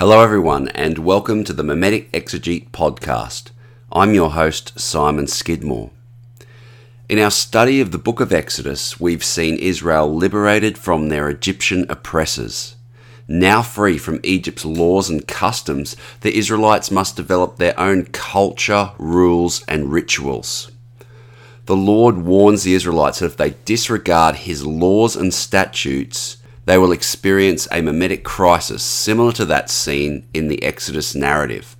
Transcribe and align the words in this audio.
Hello, 0.00 0.22
everyone, 0.22 0.68
and 0.68 0.96
welcome 0.96 1.44
to 1.44 1.52
the 1.52 1.62
Mimetic 1.62 2.10
Exegete 2.12 2.70
podcast. 2.70 3.50
I'm 3.92 4.14
your 4.14 4.30
host, 4.30 4.80
Simon 4.80 5.26
Skidmore. 5.26 5.90
In 7.10 7.18
our 7.18 7.30
study 7.30 7.82
of 7.82 7.90
the 7.92 7.98
book 7.98 8.18
of 8.18 8.32
Exodus, 8.32 8.98
we've 8.98 9.22
seen 9.22 9.58
Israel 9.58 10.10
liberated 10.10 10.78
from 10.78 11.10
their 11.10 11.28
Egyptian 11.28 11.84
oppressors. 11.90 12.76
Now 13.28 13.60
free 13.60 13.98
from 13.98 14.20
Egypt's 14.22 14.64
laws 14.64 15.10
and 15.10 15.28
customs, 15.28 15.96
the 16.22 16.34
Israelites 16.34 16.90
must 16.90 17.14
develop 17.14 17.58
their 17.58 17.78
own 17.78 18.06
culture, 18.06 18.92
rules, 18.96 19.62
and 19.68 19.92
rituals. 19.92 20.70
The 21.66 21.76
Lord 21.76 22.16
warns 22.16 22.62
the 22.62 22.72
Israelites 22.72 23.18
that 23.18 23.26
if 23.26 23.36
they 23.36 23.56
disregard 23.66 24.36
his 24.36 24.64
laws 24.64 25.14
and 25.14 25.34
statutes, 25.34 26.38
they 26.64 26.78
will 26.78 26.92
experience 26.92 27.66
a 27.70 27.82
mimetic 27.82 28.24
crisis 28.24 28.82
similar 28.82 29.32
to 29.32 29.44
that 29.46 29.70
seen 29.70 30.28
in 30.34 30.48
the 30.48 30.62
Exodus 30.62 31.14
narrative. 31.14 31.76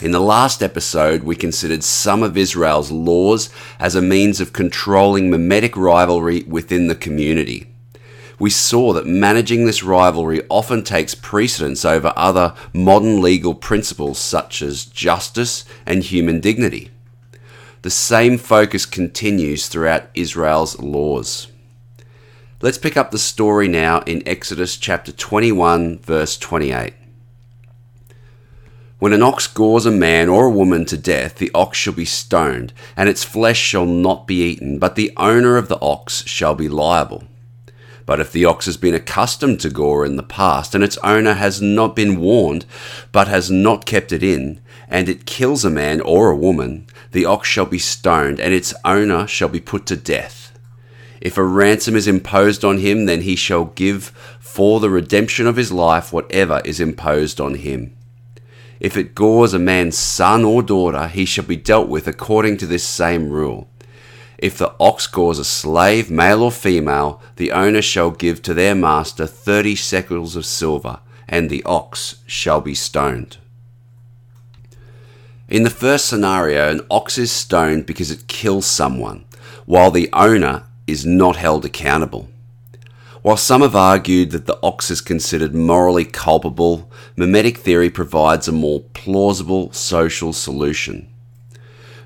In 0.00 0.10
the 0.10 0.20
last 0.20 0.62
episode, 0.62 1.22
we 1.22 1.36
considered 1.36 1.84
some 1.84 2.22
of 2.22 2.36
Israel's 2.36 2.90
laws 2.90 3.48
as 3.78 3.94
a 3.94 4.02
means 4.02 4.40
of 4.40 4.52
controlling 4.52 5.30
mimetic 5.30 5.76
rivalry 5.76 6.42
within 6.42 6.88
the 6.88 6.94
community. 6.94 7.68
We 8.38 8.50
saw 8.50 8.92
that 8.92 9.06
managing 9.06 9.64
this 9.64 9.84
rivalry 9.84 10.42
often 10.50 10.82
takes 10.82 11.14
precedence 11.14 11.84
over 11.84 12.12
other 12.16 12.54
modern 12.72 13.22
legal 13.22 13.54
principles 13.54 14.18
such 14.18 14.60
as 14.60 14.84
justice 14.84 15.64
and 15.86 16.02
human 16.02 16.40
dignity. 16.40 16.90
The 17.82 17.90
same 17.90 18.36
focus 18.36 18.86
continues 18.86 19.68
throughout 19.68 20.10
Israel's 20.14 20.78
laws. 20.80 21.46
Let's 22.64 22.78
pick 22.78 22.96
up 22.96 23.10
the 23.10 23.18
story 23.18 23.68
now 23.68 24.00
in 24.06 24.26
Exodus 24.26 24.78
chapter 24.78 25.12
21, 25.12 25.98
verse 25.98 26.38
28. 26.38 26.94
When 28.98 29.12
an 29.12 29.22
ox 29.22 29.46
gores 29.46 29.84
a 29.84 29.90
man 29.90 30.30
or 30.30 30.46
a 30.46 30.50
woman 30.50 30.86
to 30.86 30.96
death, 30.96 31.34
the 31.34 31.50
ox 31.54 31.76
shall 31.76 31.92
be 31.92 32.06
stoned, 32.06 32.72
and 32.96 33.06
its 33.06 33.22
flesh 33.22 33.58
shall 33.58 33.84
not 33.84 34.26
be 34.26 34.36
eaten, 34.36 34.78
but 34.78 34.96
the 34.96 35.12
owner 35.18 35.58
of 35.58 35.68
the 35.68 35.78
ox 35.82 36.24
shall 36.26 36.54
be 36.54 36.70
liable. 36.70 37.24
But 38.06 38.18
if 38.18 38.32
the 38.32 38.46
ox 38.46 38.64
has 38.64 38.78
been 38.78 38.94
accustomed 38.94 39.60
to 39.60 39.68
gore 39.68 40.06
in 40.06 40.16
the 40.16 40.22
past, 40.22 40.74
and 40.74 40.82
its 40.82 40.96
owner 41.04 41.34
has 41.34 41.60
not 41.60 41.94
been 41.94 42.18
warned, 42.18 42.64
but 43.12 43.28
has 43.28 43.50
not 43.50 43.84
kept 43.84 44.10
it 44.10 44.22
in, 44.22 44.58
and 44.88 45.10
it 45.10 45.26
kills 45.26 45.66
a 45.66 45.70
man 45.70 46.00
or 46.00 46.30
a 46.30 46.36
woman, 46.36 46.86
the 47.12 47.26
ox 47.26 47.46
shall 47.46 47.66
be 47.66 47.78
stoned, 47.78 48.40
and 48.40 48.54
its 48.54 48.72
owner 48.86 49.26
shall 49.26 49.50
be 49.50 49.60
put 49.60 49.84
to 49.84 49.96
death. 49.96 50.43
If 51.20 51.38
a 51.38 51.44
ransom 51.44 51.96
is 51.96 52.06
imposed 52.08 52.64
on 52.64 52.78
him, 52.78 53.06
then 53.06 53.22
he 53.22 53.36
shall 53.36 53.66
give 53.66 54.12
for 54.40 54.80
the 54.80 54.90
redemption 54.90 55.46
of 55.46 55.56
his 55.56 55.72
life 55.72 56.12
whatever 56.12 56.60
is 56.64 56.80
imposed 56.80 57.40
on 57.40 57.54
him. 57.54 57.96
If 58.80 58.96
it 58.96 59.14
gores 59.14 59.54
a 59.54 59.58
man's 59.58 59.96
son 59.96 60.44
or 60.44 60.62
daughter, 60.62 61.08
he 61.08 61.24
shall 61.24 61.44
be 61.44 61.56
dealt 61.56 61.88
with 61.88 62.06
according 62.06 62.58
to 62.58 62.66
this 62.66 62.84
same 62.84 63.30
rule. 63.30 63.68
If 64.36 64.58
the 64.58 64.74
ox 64.78 65.06
gores 65.06 65.38
a 65.38 65.44
slave, 65.44 66.10
male 66.10 66.42
or 66.42 66.52
female, 66.52 67.22
the 67.36 67.52
owner 67.52 67.80
shall 67.80 68.10
give 68.10 68.42
to 68.42 68.52
their 68.52 68.74
master 68.74 69.26
thirty 69.26 69.74
shekels 69.74 70.36
of 70.36 70.44
silver, 70.44 71.00
and 71.26 71.48
the 71.48 71.62
ox 71.64 72.16
shall 72.26 72.60
be 72.60 72.74
stoned. 72.74 73.38
In 75.48 75.62
the 75.62 75.70
first 75.70 76.06
scenario, 76.06 76.70
an 76.70 76.80
ox 76.90 77.16
is 77.16 77.30
stoned 77.30 77.86
because 77.86 78.10
it 78.10 78.26
kills 78.26 78.66
someone, 78.66 79.24
while 79.66 79.90
the 79.90 80.10
owner 80.12 80.64
is 80.86 81.06
not 81.06 81.36
held 81.36 81.64
accountable. 81.64 82.28
While 83.22 83.38
some 83.38 83.62
have 83.62 83.74
argued 83.74 84.32
that 84.32 84.44
the 84.44 84.58
ox 84.62 84.90
is 84.90 85.00
considered 85.00 85.54
morally 85.54 86.04
culpable, 86.04 86.90
mimetic 87.16 87.56
theory 87.56 87.88
provides 87.88 88.48
a 88.48 88.52
more 88.52 88.80
plausible 88.92 89.72
social 89.72 90.34
solution. 90.34 91.08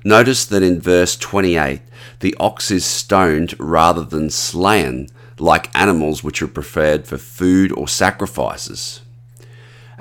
Notice 0.05 0.45
that 0.45 0.63
in 0.63 0.79
verse 0.79 1.17
28, 1.17 1.81
the 2.21 2.35
ox 2.39 2.71
is 2.71 2.85
stoned 2.85 3.53
rather 3.59 4.03
than 4.03 4.29
slain, 4.29 5.09
like 5.37 5.75
animals 5.77 6.23
which 6.23 6.41
are 6.41 6.47
preferred 6.47 7.05
for 7.05 7.17
food 7.17 7.73
or 7.73 7.87
sacrifices. 7.87 9.01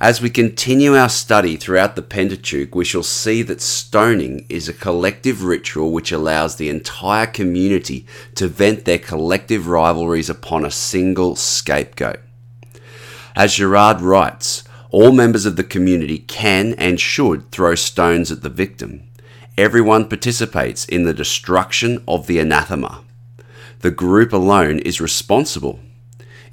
As 0.00 0.20
we 0.20 0.30
continue 0.30 0.94
our 0.94 1.08
study 1.08 1.56
throughout 1.56 1.96
the 1.96 2.02
Pentateuch, 2.02 2.72
we 2.72 2.84
shall 2.84 3.02
see 3.02 3.42
that 3.42 3.60
stoning 3.60 4.46
is 4.48 4.68
a 4.68 4.72
collective 4.72 5.42
ritual 5.42 5.90
which 5.90 6.12
allows 6.12 6.54
the 6.54 6.68
entire 6.68 7.26
community 7.26 8.06
to 8.36 8.46
vent 8.46 8.84
their 8.84 9.00
collective 9.00 9.66
rivalries 9.66 10.30
upon 10.30 10.64
a 10.64 10.70
single 10.70 11.34
scapegoat. 11.34 12.20
As 13.34 13.56
Girard 13.56 14.00
writes, 14.00 14.62
all 14.92 15.10
members 15.10 15.46
of 15.46 15.56
the 15.56 15.64
community 15.64 16.18
can 16.20 16.74
and 16.74 17.00
should 17.00 17.50
throw 17.50 17.74
stones 17.74 18.30
at 18.30 18.42
the 18.42 18.48
victim. 18.48 19.02
Everyone 19.56 20.08
participates 20.08 20.84
in 20.84 21.02
the 21.02 21.12
destruction 21.12 22.04
of 22.06 22.28
the 22.28 22.38
anathema. 22.38 23.02
The 23.80 23.90
group 23.90 24.32
alone 24.32 24.78
is 24.78 25.00
responsible 25.00 25.80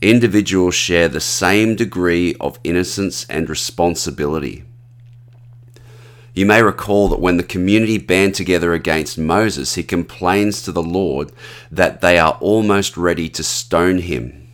individuals 0.09 0.75
share 0.75 1.07
the 1.07 1.19
same 1.19 1.75
degree 1.75 2.35
of 2.39 2.59
innocence 2.63 3.25
and 3.29 3.49
responsibility. 3.49 4.63
You 6.33 6.45
may 6.45 6.61
recall 6.61 7.07
that 7.09 7.21
when 7.21 7.37
the 7.37 7.43
community 7.43 7.97
band 7.97 8.35
together 8.35 8.73
against 8.73 9.17
Moses, 9.17 9.75
he 9.75 9.83
complains 9.83 10.61
to 10.61 10.71
the 10.71 10.83
Lord 10.83 11.31
that 11.71 12.01
they 12.01 12.19
are 12.19 12.37
almost 12.41 12.97
ready 12.97 13.29
to 13.29 13.43
stone 13.43 13.99
him. 13.99 14.47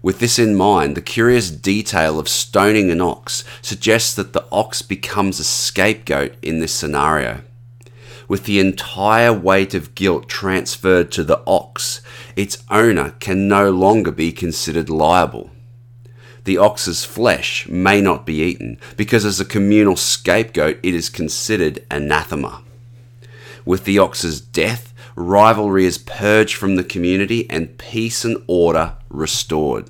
With 0.00 0.18
this 0.18 0.38
in 0.38 0.56
mind, 0.56 0.96
the 0.96 1.02
curious 1.02 1.50
detail 1.50 2.18
of 2.18 2.28
stoning 2.28 2.90
an 2.90 3.00
ox 3.00 3.44
suggests 3.60 4.14
that 4.14 4.32
the 4.32 4.46
ox 4.50 4.82
becomes 4.82 5.38
a 5.38 5.44
scapegoat 5.44 6.34
in 6.42 6.58
this 6.58 6.72
scenario 6.72 7.42
with 8.28 8.44
the 8.44 8.58
entire 8.58 9.32
weight 9.32 9.74
of 9.74 9.94
guilt 9.94 10.28
transferred 10.28 11.10
to 11.12 11.24
the 11.24 11.42
ox, 11.46 12.00
its 12.36 12.62
owner 12.70 13.14
can 13.20 13.48
no 13.48 13.70
longer 13.70 14.10
be 14.10 14.32
considered 14.32 14.88
liable. 14.88 15.50
The 16.44 16.58
ox's 16.58 17.04
flesh 17.04 17.68
may 17.68 18.00
not 18.00 18.26
be 18.26 18.42
eaten 18.42 18.78
because, 18.96 19.24
as 19.24 19.38
a 19.38 19.44
communal 19.44 19.96
scapegoat, 19.96 20.78
it 20.82 20.94
is 20.94 21.08
considered 21.08 21.84
anathema. 21.90 22.62
With 23.64 23.84
the 23.84 23.98
ox's 23.98 24.40
death, 24.40 24.92
rivalry 25.14 25.84
is 25.84 25.98
purged 25.98 26.56
from 26.56 26.74
the 26.76 26.84
community 26.84 27.48
and 27.48 27.78
peace 27.78 28.24
and 28.24 28.42
order 28.46 28.96
restored. 29.08 29.88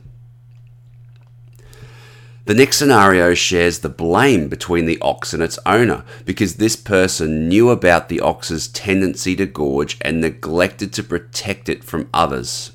The 2.45 2.55
next 2.55 2.79
scenario 2.79 3.35
shares 3.35 3.79
the 3.79 3.89
blame 3.89 4.49
between 4.49 4.87
the 4.87 5.01
ox 5.01 5.33
and 5.33 5.41
its 5.41 5.61
owner 5.65 6.05
because 6.25 6.57
this 6.57 6.75
person 6.75 7.49
knew 7.49 7.71
about 7.71 8.09
the 8.09 8.19
ox's 8.19 8.67
tendency 8.67 9.37
to 9.37 9.47
gorge 9.47 9.97
and 10.01 10.21
neglected 10.21 10.93
to 10.95 11.05
protect 11.05 11.69
it 11.69 11.85
from 11.85 12.09
others. 12.13 12.73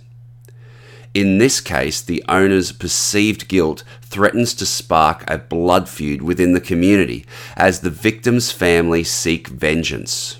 In 1.13 1.37
this 1.37 1.59
case, 1.59 2.01
the 2.01 2.23
owner's 2.29 2.71
perceived 2.71 3.49
guilt 3.49 3.83
threatens 4.01 4.53
to 4.53 4.65
spark 4.65 5.29
a 5.29 5.37
blood 5.37 5.89
feud 5.89 6.21
within 6.21 6.53
the 6.53 6.61
community 6.61 7.25
as 7.57 7.81
the 7.81 7.89
victim's 7.89 8.53
family 8.53 9.03
seek 9.03 9.49
vengeance. 9.49 10.37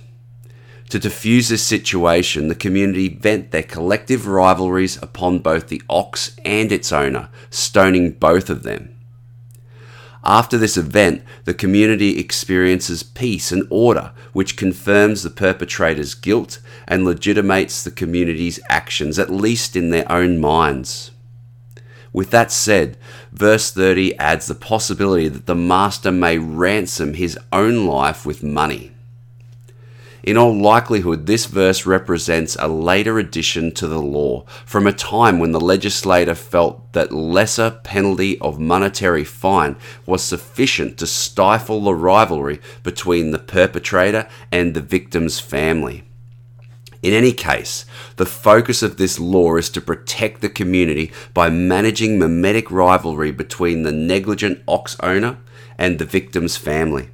To 0.91 0.99
diffuse 0.99 1.49
this 1.49 1.63
situation, 1.63 2.47
the 2.47 2.55
community 2.55 3.09
vent 3.09 3.51
their 3.51 3.63
collective 3.63 4.25
rivalries 4.25 4.95
upon 5.03 5.39
both 5.39 5.67
the 5.67 5.81
ox 5.89 6.33
and 6.45 6.71
its 6.71 6.93
owner, 6.93 7.27
stoning 7.49 8.11
both 8.11 8.49
of 8.49 8.63
them. 8.63 8.96
After 10.23 10.57
this 10.57 10.77
event, 10.77 11.23
the 11.45 11.53
community 11.53 12.17
experiences 12.19 13.03
peace 13.03 13.51
and 13.51 13.65
order, 13.69 14.11
which 14.33 14.57
confirms 14.57 15.23
the 15.23 15.29
perpetrator's 15.29 16.13
guilt 16.13 16.59
and 16.87 17.05
legitimates 17.05 17.83
the 17.83 17.91
community's 17.91 18.59
actions, 18.69 19.17
at 19.19 19.29
least 19.29 19.75
in 19.75 19.89
their 19.89 20.11
own 20.11 20.39
minds. 20.39 21.11
With 22.11 22.31
that 22.31 22.51
said, 22.51 22.97
verse 23.31 23.71
30 23.71 24.17
adds 24.17 24.47
the 24.47 24.55
possibility 24.55 25.27
that 25.27 25.45
the 25.45 25.55
master 25.55 26.11
may 26.11 26.37
ransom 26.37 27.13
his 27.13 27.37
own 27.53 27.85
life 27.85 28.25
with 28.25 28.41
money. 28.41 28.96
In 30.23 30.35
all 30.37 30.55
likelihood, 30.55 31.25
this 31.25 31.45
verse 31.45 31.85
represents 31.85 32.57
a 32.59 32.67
later 32.67 33.19
addition 33.19 33.71
to 33.73 33.87
the 33.87 34.01
law 34.01 34.45
from 34.65 34.87
a 34.87 34.91
time 34.91 35.39
when 35.39 35.51
the 35.51 35.59
legislator 35.59 36.35
felt 36.35 36.91
that 36.93 37.13
lesser 37.13 37.79
penalty 37.83 38.39
of 38.39 38.59
monetary 38.59 39.23
fine 39.23 39.77
was 40.05 40.23
sufficient 40.23 40.97
to 40.97 41.07
stifle 41.07 41.81
the 41.81 41.93
rivalry 41.93 42.59
between 42.83 43.31
the 43.31 43.39
perpetrator 43.39 44.27
and 44.51 44.73
the 44.73 44.81
victim's 44.81 45.39
family. 45.39 46.03
In 47.03 47.13
any 47.13 47.31
case, 47.31 47.85
the 48.15 48.25
focus 48.25 48.81
of 48.81 48.97
this 48.97 49.19
law 49.19 49.55
is 49.55 49.69
to 49.69 49.81
protect 49.81 50.41
the 50.41 50.49
community 50.49 51.11
by 51.33 51.49
managing 51.49 52.17
mimetic 52.17 52.71
rivalry 52.71 53.31
between 53.31 53.83
the 53.83 53.91
negligent 53.91 54.63
ox 54.67 54.97
owner 55.01 55.37
and 55.77 55.99
the 55.99 56.05
victim's 56.05 56.57
family. 56.57 57.09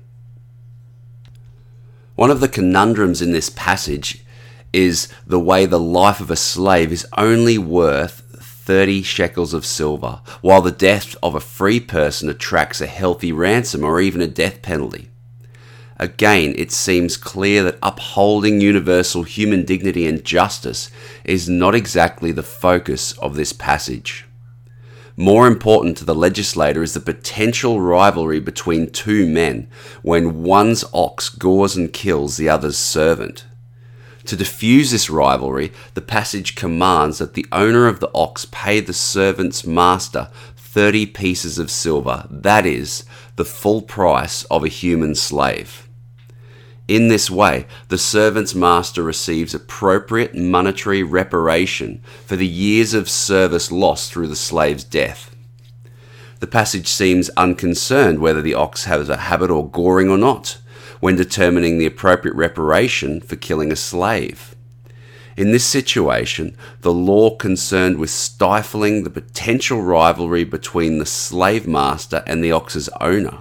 One 2.15 2.29
of 2.29 2.41
the 2.41 2.47
conundrums 2.47 3.23
in 3.23 3.31
this 3.31 3.49
passage 3.49 4.23
is 4.71 5.07
the 5.25 5.39
way 5.39 5.65
the 5.65 5.79
life 5.79 6.19
of 6.19 6.29
a 6.29 6.35
slave 6.35 6.91
is 6.91 7.07
only 7.17 7.57
worth 7.57 8.21
30 8.39 9.01
shekels 9.01 9.53
of 9.53 9.65
silver, 9.65 10.21
while 10.41 10.61
the 10.61 10.71
death 10.71 11.15
of 11.23 11.33
a 11.33 11.39
free 11.39 11.79
person 11.79 12.29
attracts 12.29 12.81
a 12.81 12.87
healthy 12.87 13.31
ransom 13.31 13.83
or 13.83 13.99
even 13.99 14.21
a 14.21 14.27
death 14.27 14.61
penalty. 14.61 15.09
Again, 15.97 16.53
it 16.55 16.71
seems 16.71 17.17
clear 17.17 17.63
that 17.63 17.79
upholding 17.81 18.61
universal 18.61 19.23
human 19.23 19.65
dignity 19.65 20.05
and 20.07 20.23
justice 20.23 20.91
is 21.23 21.49
not 21.49 21.73
exactly 21.73 22.31
the 22.31 22.43
focus 22.43 23.13
of 23.19 23.35
this 23.35 23.53
passage. 23.53 24.25
More 25.15 25.45
important 25.45 25.95
to 25.97 26.05
the 26.05 26.15
legislator 26.15 26.81
is 26.81 26.95
the 26.95 26.99
potential 26.99 27.79
rivalry 27.79 28.39
between 28.39 28.89
two 28.89 29.27
men 29.27 29.67
when 30.01 30.41
one's 30.41 30.83
ox 30.91 31.29
gores 31.29 31.75
and 31.75 31.93
kills 31.93 32.37
the 32.37 32.49
other's 32.49 32.77
servant. 32.77 33.45
To 34.25 34.35
diffuse 34.35 34.89
this 34.89 35.11
rivalry, 35.11 35.71
the 35.93 36.01
passage 36.01 36.55
commands 36.55 37.19
that 37.19 37.35
the 37.35 37.45
owner 37.51 37.87
of 37.87 37.99
the 37.99 38.09
ox 38.15 38.47
pay 38.49 38.79
the 38.79 38.93
servant's 38.93 39.67
master 39.67 40.29
30 40.55 41.05
pieces 41.07 41.59
of 41.59 41.69
silver, 41.69 42.25
that 42.31 42.65
is, 42.65 43.05
the 43.35 43.45
full 43.45 43.83
price 43.83 44.45
of 44.45 44.63
a 44.63 44.67
human 44.67 45.13
slave. 45.13 45.82
In 46.87 47.07
this 47.07 47.31
way, 47.31 47.65
the 47.87 47.97
servant's 47.97 48.53
master 48.53 49.03
receives 49.03 49.53
appropriate 49.53 50.35
monetary 50.35 51.01
reparation 51.01 52.01
for 52.25 52.35
the 52.35 52.47
years 52.47 52.93
of 52.93 53.09
service 53.09 53.71
lost 53.71 54.11
through 54.11 54.27
the 54.27 54.35
slave's 54.35 54.83
death. 54.83 55.33
The 56.41 56.47
passage 56.47 56.87
seems 56.87 57.29
unconcerned 57.37 58.19
whether 58.19 58.41
the 58.41 58.53
ox 58.53 58.83
has 58.83 59.07
a 59.07 59.15
habit 59.15 59.49
of 59.49 59.71
goring 59.71 60.09
or 60.09 60.17
not 60.17 60.57
when 60.99 61.15
determining 61.15 61.77
the 61.77 61.85
appropriate 61.85 62.35
reparation 62.35 63.21
for 63.21 63.37
killing 63.37 63.71
a 63.71 63.77
slave. 63.77 64.53
In 65.37 65.51
this 65.51 65.65
situation, 65.65 66.57
the 66.81 66.93
law 66.93 67.35
concerned 67.37 67.97
with 67.97 68.09
stifling 68.09 69.03
the 69.03 69.09
potential 69.09 69.81
rivalry 69.81 70.43
between 70.43 70.97
the 70.97 71.05
slave 71.05 71.65
master 71.65 72.23
and 72.27 72.43
the 72.43 72.51
ox's 72.51 72.89
owner. 72.99 73.39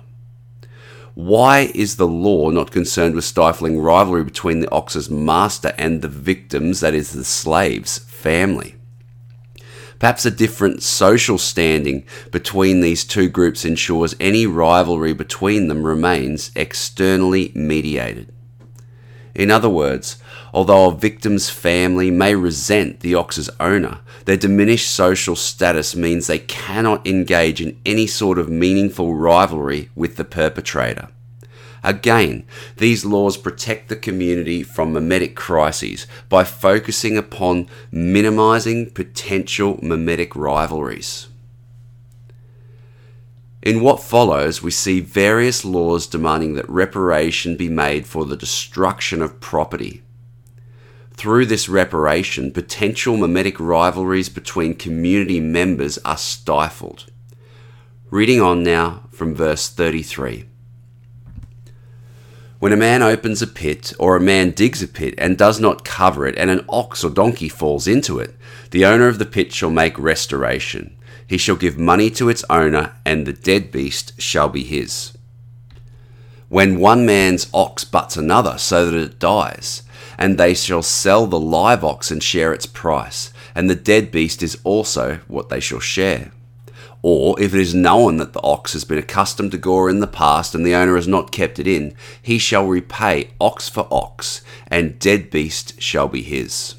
Why 1.14 1.70
is 1.74 1.96
the 1.96 2.06
law 2.06 2.50
not 2.50 2.70
concerned 2.70 3.14
with 3.14 3.24
stifling 3.24 3.78
rivalry 3.78 4.24
between 4.24 4.60
the 4.60 4.70
ox's 4.70 5.10
master 5.10 5.74
and 5.76 6.00
the 6.00 6.08
victims, 6.08 6.80
that 6.80 6.94
is, 6.94 7.12
the 7.12 7.24
slave's 7.24 7.98
family? 7.98 8.76
Perhaps 9.98 10.24
a 10.24 10.30
different 10.30 10.82
social 10.82 11.38
standing 11.38 12.04
between 12.30 12.80
these 12.80 13.04
two 13.04 13.28
groups 13.28 13.64
ensures 13.64 14.16
any 14.18 14.46
rivalry 14.46 15.12
between 15.12 15.68
them 15.68 15.84
remains 15.84 16.50
externally 16.56 17.52
mediated. 17.54 18.32
In 19.34 19.50
other 19.50 19.68
words, 19.68 20.18
although 20.52 20.90
a 20.90 20.94
victim's 20.94 21.48
family 21.48 22.10
may 22.10 22.34
resent 22.34 23.00
the 23.00 23.14
ox's 23.14 23.48
owner, 23.58 24.00
their 24.26 24.36
diminished 24.36 24.90
social 24.90 25.36
status 25.36 25.96
means 25.96 26.26
they 26.26 26.38
cannot 26.38 27.06
engage 27.06 27.60
in 27.60 27.80
any 27.86 28.06
sort 28.06 28.38
of 28.38 28.50
meaningful 28.50 29.14
rivalry 29.14 29.88
with 29.94 30.16
the 30.16 30.24
perpetrator. 30.24 31.08
Again, 31.84 32.44
these 32.76 33.04
laws 33.04 33.36
protect 33.36 33.88
the 33.88 33.96
community 33.96 34.62
from 34.62 34.92
mimetic 34.92 35.34
crises 35.34 36.06
by 36.28 36.44
focusing 36.44 37.16
upon 37.16 37.68
minimizing 37.90 38.90
potential 38.90 39.80
mimetic 39.82 40.36
rivalries. 40.36 41.28
In 43.62 43.80
what 43.80 44.02
follows, 44.02 44.60
we 44.60 44.72
see 44.72 44.98
various 44.98 45.64
laws 45.64 46.08
demanding 46.08 46.54
that 46.54 46.68
reparation 46.68 47.56
be 47.56 47.68
made 47.68 48.06
for 48.06 48.24
the 48.24 48.36
destruction 48.36 49.22
of 49.22 49.38
property. 49.38 50.02
Through 51.12 51.46
this 51.46 51.68
reparation, 51.68 52.50
potential 52.50 53.16
mimetic 53.16 53.60
rivalries 53.60 54.28
between 54.28 54.74
community 54.74 55.38
members 55.38 55.96
are 55.98 56.16
stifled. 56.16 57.06
Reading 58.10 58.40
on 58.40 58.64
now 58.64 59.04
from 59.12 59.32
verse 59.32 59.68
33. 59.68 60.46
When 62.58 62.72
a 62.72 62.76
man 62.76 63.02
opens 63.02 63.42
a 63.42 63.46
pit, 63.46 63.92
or 63.98 64.16
a 64.16 64.20
man 64.20 64.50
digs 64.50 64.82
a 64.82 64.88
pit 64.88 65.14
and 65.18 65.38
does 65.38 65.60
not 65.60 65.84
cover 65.84 66.26
it, 66.26 66.36
and 66.36 66.50
an 66.50 66.64
ox 66.68 67.04
or 67.04 67.10
donkey 67.10 67.48
falls 67.48 67.86
into 67.86 68.18
it, 68.18 68.34
the 68.72 68.84
owner 68.84 69.06
of 69.06 69.20
the 69.20 69.24
pit 69.24 69.52
shall 69.52 69.70
make 69.70 69.96
restoration 69.98 70.96
he 71.32 71.38
shall 71.38 71.56
give 71.56 71.78
money 71.78 72.10
to 72.10 72.28
its 72.28 72.44
owner, 72.50 72.94
and 73.06 73.24
the 73.24 73.32
dead 73.32 73.72
beast 73.72 74.12
shall 74.20 74.50
be 74.50 74.62
his. 74.62 75.16
When 76.50 76.78
one 76.78 77.06
man's 77.06 77.48
ox 77.54 77.84
butts 77.84 78.18
another, 78.18 78.58
so 78.58 78.90
that 78.90 79.02
it 79.02 79.18
dies, 79.18 79.82
and 80.18 80.36
they 80.36 80.52
shall 80.52 80.82
sell 80.82 81.26
the 81.26 81.40
live 81.40 81.82
ox 81.84 82.10
and 82.10 82.22
share 82.22 82.52
its 82.52 82.66
price, 82.66 83.32
and 83.54 83.70
the 83.70 83.74
dead 83.74 84.10
beast 84.10 84.42
is 84.42 84.58
also 84.62 85.20
what 85.26 85.48
they 85.48 85.58
shall 85.58 85.80
share. 85.80 86.32
Or 87.00 87.40
if 87.40 87.54
it 87.54 87.60
is 87.60 87.74
known 87.74 88.18
that 88.18 88.34
the 88.34 88.42
ox 88.42 88.74
has 88.74 88.84
been 88.84 88.98
accustomed 88.98 89.52
to 89.52 89.56
gore 89.56 89.88
in 89.88 90.00
the 90.00 90.06
past 90.06 90.54
and 90.54 90.66
the 90.66 90.74
owner 90.74 90.96
has 90.96 91.08
not 91.08 91.32
kept 91.32 91.58
it 91.58 91.66
in, 91.66 91.94
he 92.20 92.36
shall 92.36 92.66
repay 92.66 93.30
ox 93.40 93.70
for 93.70 93.88
ox, 93.90 94.42
and 94.68 94.98
dead 94.98 95.30
beast 95.30 95.80
shall 95.80 96.08
be 96.08 96.20
his. 96.20 96.74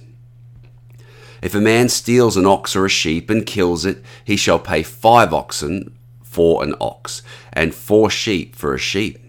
If 1.43 1.53
a 1.53 1.59
man 1.59 1.89
steals 1.89 2.37
an 2.37 2.45
ox 2.45 2.73
or 2.73 2.85
a 2.85 2.89
sheep 2.89 3.29
and 3.29 3.45
kills 3.45 3.85
it, 3.85 4.01
he 4.23 4.37
shall 4.37 4.59
pay 4.59 4.81
five 4.81 5.33
oxen 5.33 5.93
for 6.21 6.63
an 6.63 6.73
ox, 6.79 7.21
and 7.51 7.75
four 7.75 8.09
sheep 8.09 8.55
for 8.55 8.73
a 8.73 8.79
sheep. 8.79 9.19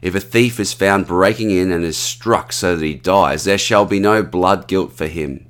If 0.00 0.14
a 0.14 0.20
thief 0.20 0.60
is 0.60 0.72
found 0.72 1.08
breaking 1.08 1.50
in 1.50 1.72
and 1.72 1.84
is 1.84 1.96
struck 1.96 2.52
so 2.52 2.76
that 2.76 2.84
he 2.84 2.94
dies, 2.94 3.42
there 3.42 3.58
shall 3.58 3.84
be 3.84 3.98
no 3.98 4.22
blood 4.22 4.68
guilt 4.68 4.92
for 4.92 5.08
him. 5.08 5.44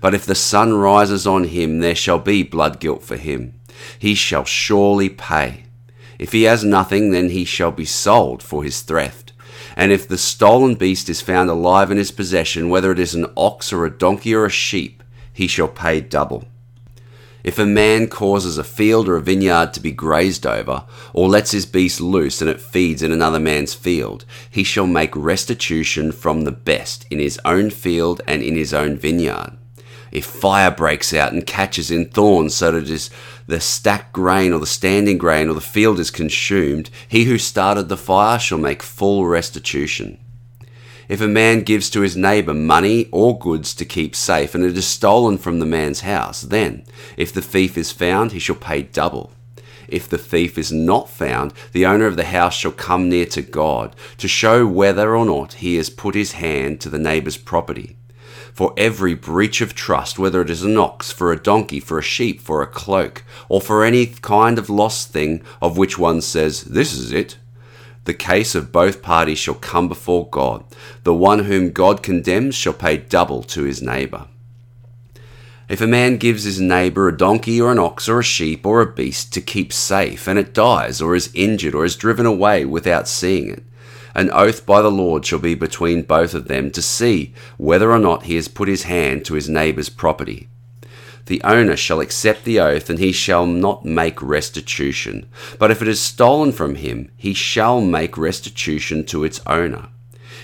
But 0.00 0.14
if 0.14 0.24
the 0.24 0.34
sun 0.34 0.72
rises 0.72 1.26
on 1.26 1.44
him, 1.44 1.80
there 1.80 1.94
shall 1.94 2.18
be 2.18 2.42
blood 2.42 2.80
guilt 2.80 3.02
for 3.02 3.16
him. 3.16 3.60
He 3.98 4.14
shall 4.14 4.44
surely 4.44 5.10
pay. 5.10 5.64
If 6.18 6.32
he 6.32 6.44
has 6.44 6.64
nothing, 6.64 7.10
then 7.10 7.28
he 7.28 7.44
shall 7.44 7.72
be 7.72 7.84
sold 7.84 8.42
for 8.42 8.64
his 8.64 8.80
theft. 8.80 9.34
And 9.76 9.92
if 9.92 10.08
the 10.08 10.16
stolen 10.16 10.76
beast 10.76 11.10
is 11.10 11.20
found 11.20 11.50
alive 11.50 11.90
in 11.90 11.98
his 11.98 12.10
possession, 12.10 12.70
whether 12.70 12.90
it 12.90 12.98
is 12.98 13.14
an 13.14 13.26
ox 13.36 13.70
or 13.70 13.84
a 13.84 13.90
donkey 13.90 14.34
or 14.34 14.46
a 14.46 14.50
sheep, 14.50 15.01
he 15.32 15.46
shall 15.46 15.68
pay 15.68 16.00
double. 16.00 16.44
If 17.44 17.58
a 17.58 17.66
man 17.66 18.06
causes 18.06 18.56
a 18.56 18.64
field 18.64 19.08
or 19.08 19.16
a 19.16 19.20
vineyard 19.20 19.74
to 19.74 19.80
be 19.80 19.90
grazed 19.90 20.46
over, 20.46 20.84
or 21.12 21.28
lets 21.28 21.50
his 21.50 21.66
beast 21.66 22.00
loose 22.00 22.40
and 22.40 22.48
it 22.48 22.60
feeds 22.60 23.02
in 23.02 23.10
another 23.10 23.40
man's 23.40 23.74
field, 23.74 24.24
he 24.48 24.62
shall 24.62 24.86
make 24.86 25.16
restitution 25.16 26.12
from 26.12 26.42
the 26.42 26.52
best 26.52 27.04
in 27.10 27.18
his 27.18 27.40
own 27.44 27.70
field 27.70 28.20
and 28.28 28.42
in 28.42 28.54
his 28.54 28.72
own 28.72 28.96
vineyard. 28.96 29.56
If 30.12 30.26
fire 30.26 30.70
breaks 30.70 31.14
out 31.14 31.32
and 31.32 31.46
catches 31.46 31.90
in 31.90 32.10
thorns 32.10 32.54
so 32.54 32.70
that 32.70 32.82
it 32.82 32.90
is 32.90 33.10
the 33.46 33.60
stacked 33.60 34.12
grain 34.12 34.52
or 34.52 34.60
the 34.60 34.66
standing 34.66 35.18
grain 35.18 35.48
or 35.48 35.54
the 35.54 35.60
field 35.60 35.98
is 35.98 36.10
consumed, 36.10 36.90
he 37.08 37.24
who 37.24 37.38
started 37.38 37.88
the 37.88 37.96
fire 37.96 38.38
shall 38.38 38.58
make 38.58 38.82
full 38.82 39.26
restitution. 39.26 40.18
If 41.12 41.20
a 41.20 41.28
man 41.28 41.60
gives 41.60 41.90
to 41.90 42.00
his 42.00 42.16
neighbour 42.16 42.54
money 42.54 43.10
or 43.12 43.38
goods 43.38 43.74
to 43.74 43.84
keep 43.84 44.16
safe, 44.16 44.54
and 44.54 44.64
it 44.64 44.78
is 44.78 44.86
stolen 44.86 45.36
from 45.36 45.58
the 45.58 45.66
man's 45.66 46.00
house, 46.00 46.40
then, 46.40 46.86
if 47.18 47.34
the 47.34 47.42
thief 47.42 47.76
is 47.76 47.92
found, 47.92 48.32
he 48.32 48.38
shall 48.38 48.56
pay 48.56 48.80
double. 48.80 49.30
If 49.88 50.08
the 50.08 50.16
thief 50.16 50.56
is 50.56 50.72
not 50.72 51.10
found, 51.10 51.52
the 51.72 51.84
owner 51.84 52.06
of 52.06 52.16
the 52.16 52.24
house 52.24 52.54
shall 52.54 52.72
come 52.72 53.10
near 53.10 53.26
to 53.26 53.42
God 53.42 53.94
to 54.16 54.26
show 54.26 54.66
whether 54.66 55.14
or 55.14 55.26
not 55.26 55.52
he 55.52 55.76
has 55.76 55.90
put 55.90 56.14
his 56.14 56.32
hand 56.32 56.80
to 56.80 56.88
the 56.88 56.98
neighbour's 56.98 57.36
property. 57.36 57.98
For 58.54 58.72
every 58.78 59.12
breach 59.12 59.60
of 59.60 59.74
trust, 59.74 60.18
whether 60.18 60.40
it 60.40 60.48
is 60.48 60.62
an 60.62 60.78
ox, 60.78 61.12
for 61.12 61.30
a 61.30 61.42
donkey, 61.42 61.78
for 61.78 61.98
a 61.98 62.02
sheep, 62.02 62.40
for 62.40 62.62
a 62.62 62.66
cloak, 62.66 63.22
or 63.50 63.60
for 63.60 63.84
any 63.84 64.06
kind 64.06 64.58
of 64.58 64.70
lost 64.70 65.10
thing 65.10 65.42
of 65.60 65.76
which 65.76 65.98
one 65.98 66.22
says, 66.22 66.62
This 66.62 66.94
is 66.94 67.12
it, 67.12 67.36
the 68.04 68.14
case 68.14 68.54
of 68.54 68.72
both 68.72 69.02
parties 69.02 69.38
shall 69.38 69.54
come 69.54 69.88
before 69.88 70.28
God. 70.28 70.64
The 71.04 71.14
one 71.14 71.40
whom 71.44 71.70
God 71.70 72.02
condemns 72.02 72.54
shall 72.54 72.72
pay 72.72 72.96
double 72.96 73.42
to 73.44 73.62
his 73.62 73.80
neighbour. 73.80 74.26
If 75.68 75.80
a 75.80 75.86
man 75.86 76.16
gives 76.16 76.44
his 76.44 76.60
neighbour 76.60 77.08
a 77.08 77.16
donkey 77.16 77.60
or 77.60 77.70
an 77.70 77.78
ox 77.78 78.08
or 78.08 78.18
a 78.18 78.24
sheep 78.24 78.66
or 78.66 78.80
a 78.80 78.92
beast 78.92 79.32
to 79.34 79.40
keep 79.40 79.72
safe, 79.72 80.26
and 80.26 80.38
it 80.38 80.52
dies 80.52 81.00
or 81.00 81.14
is 81.14 81.30
injured 81.32 81.74
or 81.74 81.84
is 81.84 81.96
driven 81.96 82.26
away 82.26 82.64
without 82.64 83.08
seeing 83.08 83.48
it, 83.48 83.62
an 84.14 84.30
oath 84.32 84.66
by 84.66 84.82
the 84.82 84.90
Lord 84.90 85.24
shall 85.24 85.38
be 85.38 85.54
between 85.54 86.02
both 86.02 86.34
of 86.34 86.48
them 86.48 86.70
to 86.72 86.82
see 86.82 87.32
whether 87.56 87.90
or 87.90 87.98
not 87.98 88.24
he 88.24 88.34
has 88.34 88.48
put 88.48 88.68
his 88.68 88.82
hand 88.82 89.24
to 89.24 89.34
his 89.34 89.48
neighbour's 89.48 89.88
property 89.88 90.48
the 91.26 91.42
owner 91.42 91.76
shall 91.76 92.00
accept 92.00 92.44
the 92.44 92.58
oath, 92.58 92.90
and 92.90 92.98
he 92.98 93.12
shall 93.12 93.46
not 93.46 93.84
make 93.84 94.20
restitution. 94.20 95.26
But 95.58 95.70
if 95.70 95.80
it 95.80 95.88
is 95.88 96.00
stolen 96.00 96.52
from 96.52 96.74
him, 96.74 97.10
he 97.16 97.32
shall 97.34 97.80
make 97.80 98.18
restitution 98.18 99.04
to 99.06 99.24
its 99.24 99.40
owner. 99.46 99.88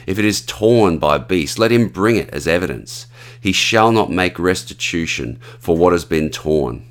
If 0.06 0.18
it 0.18 0.24
is 0.24 0.40
torn 0.40 0.98
by 0.98 1.16
a 1.16 1.18
beast, 1.20 1.58
let 1.58 1.72
him 1.72 1.88
bring 1.88 2.16
it 2.16 2.30
as 2.30 2.46
evidence. 2.46 3.06
He 3.40 3.52
shall 3.52 3.92
not 3.92 4.10
make 4.10 4.38
restitution 4.38 5.38
for 5.58 5.76
what 5.76 5.92
has 5.92 6.04
been 6.04 6.30
torn. 6.30 6.84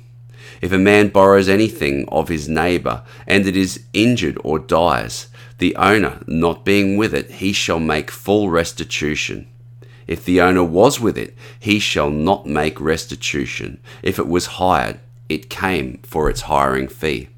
If 0.60 0.72
a 0.72 0.78
man 0.78 1.08
borrows 1.08 1.48
anything 1.48 2.08
of 2.08 2.28
his 2.28 2.48
neighbour, 2.48 3.02
and 3.26 3.46
it 3.46 3.56
is 3.56 3.84
injured 3.92 4.38
or 4.44 4.58
dies, 4.58 5.28
the 5.58 5.74
owner 5.76 6.20
not 6.26 6.64
being 6.64 6.96
with 6.96 7.14
it, 7.14 7.30
he 7.32 7.52
shall 7.52 7.80
make 7.80 8.10
full 8.10 8.50
restitution. 8.50 9.48
If 10.08 10.24
the 10.24 10.40
owner 10.40 10.64
was 10.64 10.98
with 10.98 11.18
it, 11.18 11.36
he 11.60 11.78
shall 11.78 12.10
not 12.10 12.46
make 12.46 12.80
restitution. 12.80 13.78
If 14.02 14.18
it 14.18 14.26
was 14.26 14.56
hired, 14.56 14.98
it 15.28 15.50
came 15.50 16.00
for 16.02 16.30
its 16.30 16.42
hiring 16.42 16.88
fee. 16.88 17.28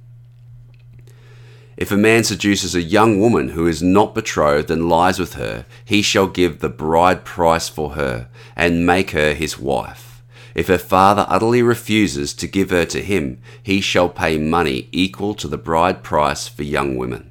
If 1.76 1.90
a 1.90 1.96
man 1.96 2.24
seduces 2.24 2.74
a 2.74 2.82
young 2.82 3.18
woman 3.18 3.50
who 3.50 3.66
is 3.66 3.82
not 3.82 4.14
betrothed 4.14 4.70
and 4.70 4.88
lies 4.88 5.18
with 5.18 5.34
her, 5.34 5.66
he 5.84 6.00
shall 6.00 6.26
give 6.28 6.60
the 6.60 6.68
bride 6.68 7.24
price 7.24 7.68
for 7.68 7.90
her 7.90 8.28
and 8.54 8.86
make 8.86 9.10
her 9.10 9.34
his 9.34 9.58
wife. 9.58 10.22
If 10.54 10.68
her 10.68 10.78
father 10.78 11.24
utterly 11.28 11.62
refuses 11.62 12.34
to 12.34 12.46
give 12.46 12.70
her 12.70 12.84
to 12.84 13.02
him, 13.02 13.40
he 13.62 13.80
shall 13.80 14.08
pay 14.08 14.36
money 14.36 14.88
equal 14.92 15.34
to 15.34 15.48
the 15.48 15.58
bride 15.58 16.02
price 16.02 16.46
for 16.46 16.62
young 16.62 16.96
women. 16.96 17.29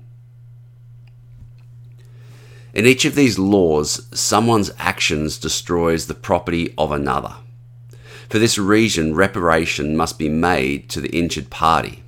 In 2.73 2.85
each 2.85 3.05
of 3.05 3.15
these 3.15 3.39
laws, 3.39 4.07
someone's 4.13 4.71
actions 4.77 5.37
destroys 5.37 6.05
the 6.05 6.13
property 6.13 6.73
of 6.77 6.91
another. 6.91 7.35
For 8.29 8.37
this 8.37 8.59
reason, 8.59 9.15
reparation 9.15 9.97
must 9.97 10.19
be 10.19 10.29
made 10.29 10.87
to 10.89 11.01
the 11.01 11.09
injured 11.09 11.49
party. 11.49 12.03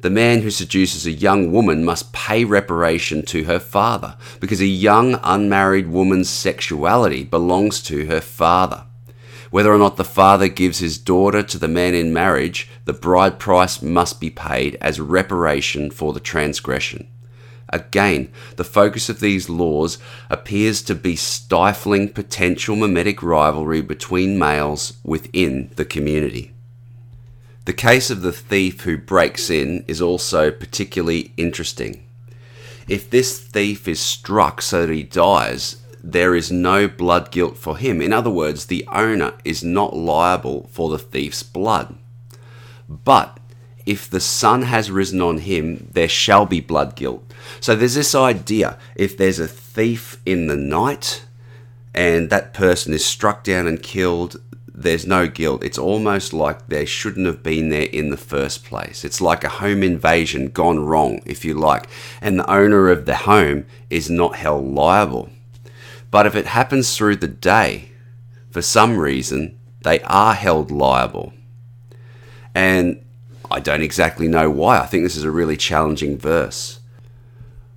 The 0.00 0.08
man 0.08 0.40
who 0.40 0.50
seduces 0.50 1.04
a 1.04 1.10
young 1.10 1.52
woman 1.52 1.84
must 1.84 2.14
pay 2.14 2.44
reparation 2.44 3.22
to 3.26 3.44
her 3.44 3.58
father 3.58 4.16
because 4.40 4.62
a 4.62 4.66
young 4.66 5.20
unmarried 5.22 5.88
woman's 5.88 6.30
sexuality 6.30 7.22
belongs 7.22 7.82
to 7.82 8.06
her 8.06 8.22
father. 8.22 8.84
Whether 9.50 9.70
or 9.70 9.78
not 9.78 9.98
the 9.98 10.04
father 10.04 10.48
gives 10.48 10.78
his 10.78 10.96
daughter 10.96 11.42
to 11.42 11.58
the 11.58 11.68
man 11.68 11.92
in 11.92 12.14
marriage, 12.14 12.66
the 12.86 12.94
bride 12.94 13.38
price 13.38 13.82
must 13.82 14.20
be 14.20 14.30
paid 14.30 14.78
as 14.80 15.00
reparation 15.00 15.90
for 15.90 16.14
the 16.14 16.20
transgression. 16.20 17.08
Again, 17.70 18.32
the 18.56 18.64
focus 18.64 19.08
of 19.08 19.20
these 19.20 19.48
laws 19.48 19.98
appears 20.28 20.82
to 20.82 20.94
be 20.94 21.16
stifling 21.16 22.08
potential 22.08 22.76
mimetic 22.76 23.22
rivalry 23.22 23.80
between 23.80 24.38
males 24.38 24.94
within 25.04 25.70
the 25.76 25.84
community. 25.84 26.52
The 27.66 27.72
case 27.72 28.10
of 28.10 28.22
the 28.22 28.32
thief 28.32 28.80
who 28.80 28.98
breaks 28.98 29.48
in 29.48 29.84
is 29.86 30.02
also 30.02 30.50
particularly 30.50 31.32
interesting. 31.36 32.04
If 32.88 33.08
this 33.08 33.38
thief 33.38 33.86
is 33.86 34.00
struck 34.00 34.60
so 34.60 34.86
that 34.86 34.92
he 34.92 35.04
dies, 35.04 35.76
there 36.02 36.34
is 36.34 36.50
no 36.50 36.88
blood 36.88 37.30
guilt 37.30 37.56
for 37.56 37.76
him. 37.76 38.00
In 38.00 38.12
other 38.12 38.30
words, 38.30 38.66
the 38.66 38.84
owner 38.90 39.34
is 39.44 39.62
not 39.62 39.94
liable 39.94 40.68
for 40.72 40.88
the 40.88 40.98
thief's 40.98 41.44
blood. 41.44 41.94
But 42.88 43.38
if 43.90 44.08
the 44.08 44.20
sun 44.20 44.62
has 44.62 44.88
risen 44.88 45.20
on 45.20 45.38
him, 45.38 45.88
there 45.92 46.08
shall 46.08 46.46
be 46.46 46.60
blood 46.60 46.94
guilt. 46.94 47.24
So 47.58 47.74
there's 47.74 47.96
this 47.96 48.14
idea 48.14 48.78
if 48.94 49.16
there's 49.16 49.40
a 49.40 49.48
thief 49.48 50.20
in 50.24 50.46
the 50.46 50.56
night 50.56 51.24
and 51.92 52.30
that 52.30 52.54
person 52.54 52.94
is 52.94 53.04
struck 53.04 53.42
down 53.42 53.66
and 53.66 53.82
killed, 53.82 54.40
there's 54.72 55.08
no 55.08 55.26
guilt. 55.26 55.64
It's 55.64 55.76
almost 55.76 56.32
like 56.32 56.68
they 56.68 56.84
shouldn't 56.84 57.26
have 57.26 57.42
been 57.42 57.70
there 57.70 57.88
in 57.90 58.10
the 58.10 58.16
first 58.16 58.64
place. 58.64 59.04
It's 59.04 59.20
like 59.20 59.42
a 59.42 59.58
home 59.58 59.82
invasion 59.82 60.50
gone 60.50 60.78
wrong, 60.78 61.20
if 61.26 61.44
you 61.44 61.54
like, 61.54 61.88
and 62.20 62.38
the 62.38 62.48
owner 62.48 62.90
of 62.90 63.06
the 63.06 63.16
home 63.16 63.66
is 63.90 64.08
not 64.08 64.36
held 64.36 64.72
liable. 64.72 65.30
But 66.12 66.26
if 66.26 66.36
it 66.36 66.46
happens 66.46 66.96
through 66.96 67.16
the 67.16 67.26
day, 67.26 67.90
for 68.52 68.62
some 68.62 68.96
reason, 68.96 69.58
they 69.82 69.98
are 70.02 70.34
held 70.34 70.70
liable. 70.70 71.32
And 72.54 73.04
I 73.50 73.60
don't 73.60 73.82
exactly 73.82 74.28
know 74.28 74.48
why. 74.50 74.78
I 74.78 74.86
think 74.86 75.02
this 75.02 75.16
is 75.16 75.24
a 75.24 75.30
really 75.30 75.56
challenging 75.56 76.16
verse. 76.16 76.80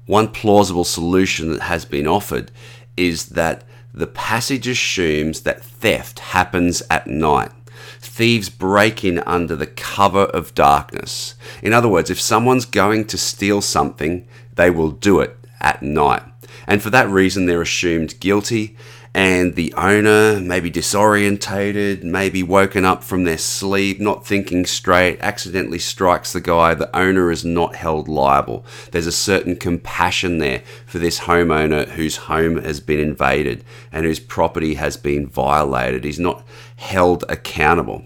One 0.06 0.28
plausible 0.28 0.84
solution 0.84 1.52
that 1.54 1.62
has 1.64 1.86
been 1.86 2.08
offered 2.08 2.52
is 2.96 3.30
that 3.30 3.64
the 3.94 4.08
passage 4.08 4.68
assumes 4.68 5.42
that 5.42 5.64
theft 5.64 6.20
happens 6.20 6.84
at 6.90 7.08
night. 7.08 7.52
Thieves 8.00 8.50
break 8.50 9.04
in 9.04 9.20
under 9.20 9.56
the 9.56 9.68
cover 9.68 10.26
of 10.26 10.54
darkness. 10.54 11.36
In 11.62 11.74
other 11.74 11.88
words, 11.88 12.10
if 12.10 12.20
someone's 12.20 12.66
going 12.66 13.06
to 13.06 13.18
steal 13.18 13.62
something, 13.62 14.28
they 14.56 14.70
will 14.70 14.92
do 14.92 15.20
it 15.20 15.38
at 15.60 15.82
night. 15.82 16.24
And 16.68 16.82
for 16.82 16.90
that 16.92 17.10
reason, 17.10 17.46
they're 17.46 17.62
assumed 17.62 18.20
guilty 18.20 18.78
and 19.16 19.54
the 19.54 19.74
owner 19.76 20.40
maybe 20.40 20.72
disorientated, 20.72 22.04
maybe 22.04 22.42
woken 22.42 22.84
up 22.84 23.04
from 23.04 23.26
their 23.26 23.38
sleep, 23.38 24.00
not 24.00 24.26
thinking 24.26 24.66
straight, 24.66 25.20
accidentally 25.22 25.78
strikes 25.78 26.34
the 26.34 26.42
guy, 26.42 26.74
the 26.74 26.96
owner 26.96 27.30
is 27.30 27.46
not 27.46 27.76
held 27.76 28.08
liable. 28.08 28.66
There's 28.92 29.06
a 29.06 29.12
certain 29.12 29.56
compassion 29.56 30.40
there 30.40 30.64
for 30.88 30.98
this 30.98 31.22
homeowner 31.22 31.90
whose 31.90 32.18
home 32.18 32.58
has 32.64 32.80
been 32.80 33.00
invaded 33.00 33.64
and 33.92 34.06
whose 34.06 34.20
property 34.20 34.76
has 34.76 34.98
been 34.98 35.28
violated. 35.28 36.06
He's 36.06 36.20
not 36.20 36.44
held 36.78 37.24
accountable. 37.30 38.04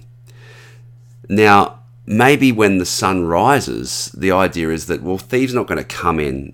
Now, 1.30 1.80
maybe 2.06 2.52
when 2.52 2.80
the 2.80 2.86
sun 2.86 3.26
rises, 3.26 4.12
the 4.14 4.32
idea 4.32 4.72
is 4.72 4.88
that, 4.88 5.04
well, 5.04 5.18
thieves 5.18 5.54
not 5.54 5.68
going 5.68 5.78
to 5.78 5.86
come 5.86 6.20
in 6.20 6.54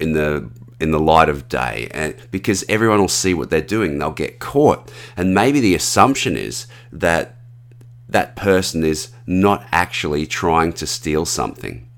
in 0.00 0.12
the 0.12 0.50
in 0.82 0.90
the 0.90 1.00
light 1.00 1.28
of 1.28 1.48
day 1.48 1.88
and 1.92 2.14
because 2.30 2.64
everyone 2.68 3.00
will 3.00 3.08
see 3.08 3.32
what 3.32 3.50
they're 3.50 3.60
doing 3.60 3.98
they'll 3.98 4.10
get 4.10 4.38
caught. 4.38 4.90
And 5.16 5.34
maybe 5.34 5.60
the 5.60 5.74
assumption 5.74 6.36
is 6.36 6.66
that 6.92 7.36
that 8.08 8.36
person 8.36 8.84
is 8.84 9.10
not 9.26 9.66
actually 9.72 10.26
trying 10.26 10.72
to 10.74 10.86
steal 10.86 11.24
something. 11.24 11.88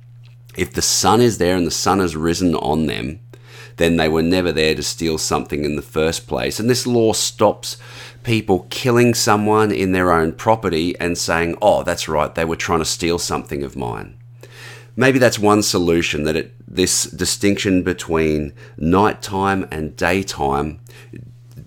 If 0.57 0.73
the 0.73 0.83
sun 0.83 1.21
is 1.21 1.39
there 1.39 1.57
and 1.57 1.67
the 1.67 1.73
sun 1.73 1.99
has 1.99 2.15
risen 2.15 2.55
on 2.55 2.87
them 2.87 3.21
then 3.77 3.97
they 3.97 4.09
were 4.09 4.23
never 4.23 4.53
there 4.53 4.75
to 4.75 4.83
steal 4.85 5.19
something 5.19 5.65
in 5.65 5.75
the 5.75 5.83
first 5.83 6.29
place. 6.29 6.61
And 6.61 6.71
this 6.71 6.87
law 6.87 7.13
stops 7.13 7.77
people 8.23 8.67
killing 8.71 9.15
someone 9.15 9.73
in 9.73 9.91
their 9.93 10.13
own 10.13 10.33
property 10.33 10.99
and 10.99 11.17
saying 11.17 11.57
oh 11.63 11.83
that's 11.83 12.09
right 12.09 12.35
they 12.35 12.45
were 12.45 12.57
trying 12.57 12.79
to 12.81 12.85
steal 12.85 13.19
something 13.19 13.63
of 13.63 13.77
mine 13.77 14.17
maybe 14.97 15.19
that's 15.19 15.39
one 15.39 15.63
solution 15.63 16.25
that 16.25 16.37
it, 16.37 16.55
this 16.67 17.05
distinction 17.05 17.83
between 17.83 18.53
nighttime 18.77 19.67
and 19.71 19.97
daytime 19.97 20.81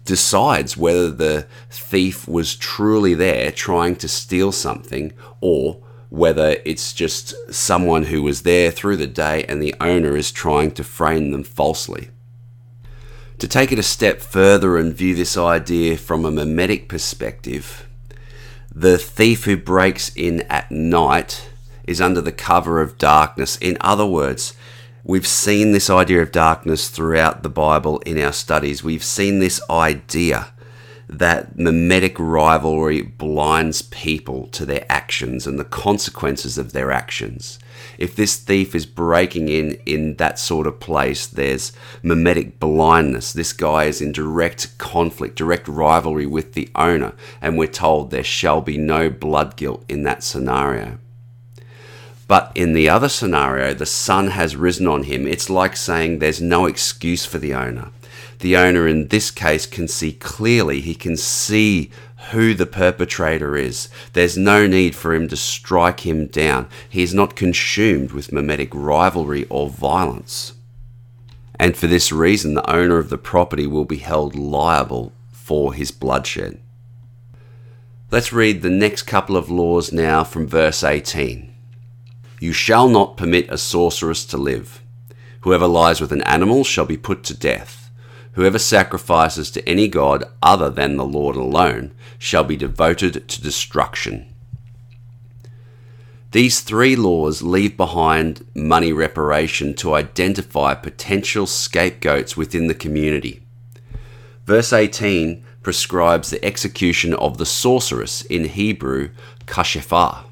decides 0.05 0.77
whether 0.77 1.11
the 1.11 1.47
thief 1.69 2.27
was 2.27 2.55
truly 2.55 3.13
there 3.13 3.51
trying 3.51 3.95
to 3.95 4.07
steal 4.07 4.51
something 4.51 5.13
or 5.41 5.83
whether 6.09 6.55
it's 6.63 6.93
just 6.93 7.35
someone 7.53 8.03
who 8.03 8.23
was 8.23 8.43
there 8.43 8.71
through 8.71 8.95
the 8.95 9.07
day 9.07 9.43
and 9.43 9.61
the 9.61 9.75
owner 9.81 10.15
is 10.15 10.31
trying 10.31 10.71
to 10.71 10.83
frame 10.83 11.31
them 11.31 11.43
falsely. 11.43 12.09
To 13.39 13.47
take 13.47 13.71
it 13.71 13.79
a 13.79 13.83
step 13.83 14.21
further 14.21 14.77
and 14.77 14.95
view 14.95 15.13
this 15.13 15.37
idea 15.37 15.97
from 15.97 16.25
a 16.25 16.31
mimetic 16.31 16.87
perspective, 16.87 17.87
the 18.73 18.97
thief 18.97 19.43
who 19.43 19.57
breaks 19.57 20.11
in 20.15 20.41
at 20.43 20.71
night 20.71 21.49
is 21.87 22.01
under 22.01 22.21
the 22.21 22.31
cover 22.31 22.81
of 22.81 22.97
darkness. 22.97 23.57
In 23.57 23.77
other 23.81 24.05
words, 24.05 24.53
we've 25.03 25.25
seen 25.25 25.71
this 25.71 25.89
idea 25.89 26.21
of 26.21 26.31
darkness 26.31 26.89
throughout 26.89 27.41
the 27.41 27.49
Bible 27.49 27.99
in 27.99 28.21
our 28.21 28.33
studies. 28.33 28.83
We've 28.83 29.03
seen 29.03 29.39
this 29.39 29.61
idea 29.69 30.53
that 31.09 31.57
mimetic 31.57 32.19
rivalry 32.19 33.01
blinds 33.01 33.81
people 33.81 34.47
to 34.47 34.65
their 34.65 34.85
actions 34.89 35.47
and 35.47 35.57
the 35.57 35.63
consequences 35.63 36.57
of 36.57 36.73
their 36.73 36.91
actions. 36.91 37.59
If 37.97 38.15
this 38.15 38.35
thief 38.35 38.75
is 38.75 38.85
breaking 38.85 39.47
in 39.47 39.77
in 39.85 40.15
that 40.15 40.37
sort 40.37 40.67
of 40.67 40.81
place, 40.81 41.25
there's 41.25 41.71
mimetic 42.03 42.59
blindness. 42.59 43.31
This 43.31 43.53
guy 43.53 43.85
is 43.85 44.01
in 44.01 44.11
direct 44.11 44.77
conflict, 44.77 45.37
direct 45.37 45.67
rivalry 45.69 46.25
with 46.25 46.53
the 46.53 46.69
owner, 46.75 47.13
and 47.41 47.57
we're 47.57 47.67
told 47.67 48.11
there 48.11 48.23
shall 48.23 48.59
be 48.59 48.77
no 48.77 49.09
blood 49.09 49.55
guilt 49.55 49.85
in 49.87 50.03
that 50.03 50.23
scenario. 50.23 50.99
But 52.27 52.51
in 52.55 52.73
the 52.73 52.89
other 52.89 53.09
scenario, 53.09 53.73
the 53.73 53.85
sun 53.85 54.27
has 54.27 54.55
risen 54.55 54.85
on 54.87 55.03
him. 55.03 55.25
It's 55.25 55.49
like 55.49 55.77
saying 55.77 56.19
there's 56.19 56.41
no 56.41 56.65
excuse 56.65 57.25
for 57.25 57.37
the 57.37 57.53
owner. 57.53 57.91
The 58.39 58.57
owner 58.57 58.87
in 58.87 59.07
this 59.07 59.31
case 59.31 59.65
can 59.65 59.87
see 59.87 60.11
clearly, 60.11 60.81
he 60.81 60.93
can 60.93 61.17
see 61.17 61.89
who 62.31 62.53
the 62.53 62.65
perpetrator 62.65 63.55
is. 63.55 63.89
There's 64.13 64.37
no 64.37 64.67
need 64.67 64.95
for 64.95 65.13
him 65.13 65.27
to 65.29 65.37
strike 65.37 66.01
him 66.01 66.27
down. 66.27 66.67
He 66.89 67.01
is 67.01 67.13
not 67.13 67.35
consumed 67.35 68.11
with 68.11 68.33
mimetic 68.33 68.69
rivalry 68.73 69.45
or 69.49 69.69
violence. 69.69 70.53
And 71.59 71.75
for 71.75 71.87
this 71.87 72.11
reason, 72.11 72.53
the 72.53 72.69
owner 72.69 72.97
of 72.97 73.09
the 73.09 73.17
property 73.17 73.65
will 73.65 73.85
be 73.85 73.97
held 73.97 74.35
liable 74.35 75.13
for 75.31 75.73
his 75.73 75.91
bloodshed. 75.91 76.59
Let's 78.11 78.33
read 78.33 78.61
the 78.61 78.69
next 78.69 79.03
couple 79.03 79.35
of 79.35 79.49
laws 79.49 79.91
now 79.91 80.23
from 80.23 80.47
verse 80.47 80.83
18. 80.83 81.53
You 82.39 82.53
shall 82.53 82.87
not 82.87 83.17
permit 83.17 83.49
a 83.49 83.57
sorceress 83.57 84.25
to 84.25 84.37
live. 84.37 84.81
Whoever 85.41 85.67
lies 85.67 85.99
with 85.99 86.11
an 86.11 86.21
animal 86.23 86.63
shall 86.63 86.85
be 86.85 86.97
put 86.97 87.23
to 87.25 87.37
death. 87.37 87.89
Whoever 88.33 88.59
sacrifices 88.59 89.49
to 89.51 89.67
any 89.67 89.87
god 89.87 90.23
other 90.43 90.69
than 90.69 90.97
the 90.97 91.05
Lord 91.05 91.35
alone 91.35 91.93
shall 92.19 92.43
be 92.43 92.55
devoted 92.55 93.27
to 93.27 93.41
destruction. 93.41 94.27
These 96.31 96.59
three 96.59 96.95
laws 96.95 97.41
leave 97.41 97.77
behind 97.77 98.45
money 98.53 98.91
reparation 98.91 99.73
to 99.75 99.95
identify 99.95 100.75
potential 100.75 101.47
scapegoats 101.47 102.37
within 102.37 102.67
the 102.67 102.75
community. 102.75 103.41
Verse 104.45 104.71
18 104.71 105.43
prescribes 105.63 106.29
the 106.29 106.43
execution 106.45 107.13
of 107.15 107.37
the 107.37 107.45
sorceress, 107.45 108.21
in 108.23 108.45
Hebrew, 108.45 109.09
kashefah. 109.45 110.25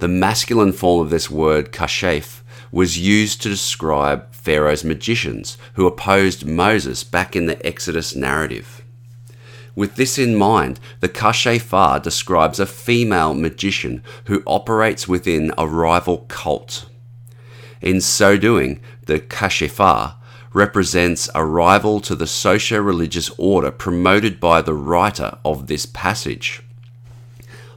The 0.00 0.08
masculine 0.08 0.72
form 0.72 1.02
of 1.04 1.10
this 1.10 1.30
word, 1.30 1.72
kashef, 1.72 2.40
was 2.72 2.98
used 2.98 3.42
to 3.42 3.50
describe 3.50 4.32
Pharaoh's 4.32 4.82
magicians 4.82 5.58
who 5.74 5.86
opposed 5.86 6.46
Moses 6.46 7.04
back 7.04 7.36
in 7.36 7.44
the 7.44 7.64
Exodus 7.66 8.16
narrative. 8.16 8.82
With 9.76 9.96
this 9.96 10.18
in 10.18 10.36
mind, 10.36 10.80
the 11.00 11.10
Kashefah 11.10 12.02
describes 12.02 12.58
a 12.58 12.64
female 12.64 13.34
magician 13.34 14.02
who 14.24 14.42
operates 14.46 15.06
within 15.06 15.52
a 15.58 15.66
rival 15.66 16.24
cult. 16.28 16.86
In 17.82 18.00
so 18.00 18.38
doing, 18.38 18.80
the 19.04 19.20
Kashefah 19.20 20.14
represents 20.54 21.28
a 21.34 21.44
rival 21.44 22.00
to 22.00 22.14
the 22.14 22.26
socio 22.26 22.80
religious 22.80 23.30
order 23.36 23.70
promoted 23.70 24.40
by 24.40 24.62
the 24.62 24.74
writer 24.74 25.36
of 25.44 25.66
this 25.66 25.84
passage. 25.84 26.62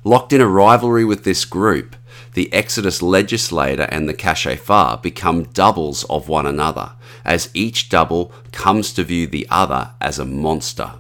Locked 0.05 0.31
in 0.31 0.39
a 0.39 0.47
rivalry 0.47 1.03
with 1.03 1.25
this 1.25 1.43
group, 1.43 1.97
the 2.33 2.51
Exodus 2.53 3.01
legislator 3.01 3.83
and 3.83 4.07
the 4.07 4.13
Kashefah 4.13 5.01
become 5.01 5.43
doubles 5.43 6.03
of 6.05 6.27
one 6.27 6.45
another, 6.45 6.93
as 7.23 7.49
each 7.53 7.89
double 7.89 8.31
comes 8.51 8.93
to 8.93 9.03
view 9.03 9.27
the 9.27 9.47
other 9.49 9.91
as 10.01 10.19
a 10.19 10.25
monster. 10.25 10.93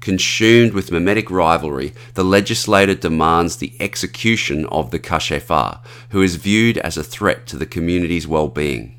Consumed 0.00 0.72
with 0.72 0.92
mimetic 0.92 1.30
rivalry, 1.30 1.92
the 2.14 2.22
legislator 2.22 2.94
demands 2.94 3.56
the 3.56 3.74
execution 3.80 4.64
of 4.66 4.90
the 4.90 5.00
Kashefah, 5.00 5.80
who 6.10 6.22
is 6.22 6.36
viewed 6.36 6.78
as 6.78 6.96
a 6.96 7.02
threat 7.02 7.46
to 7.48 7.56
the 7.56 7.66
community's 7.66 8.26
well 8.26 8.48
being. 8.48 8.96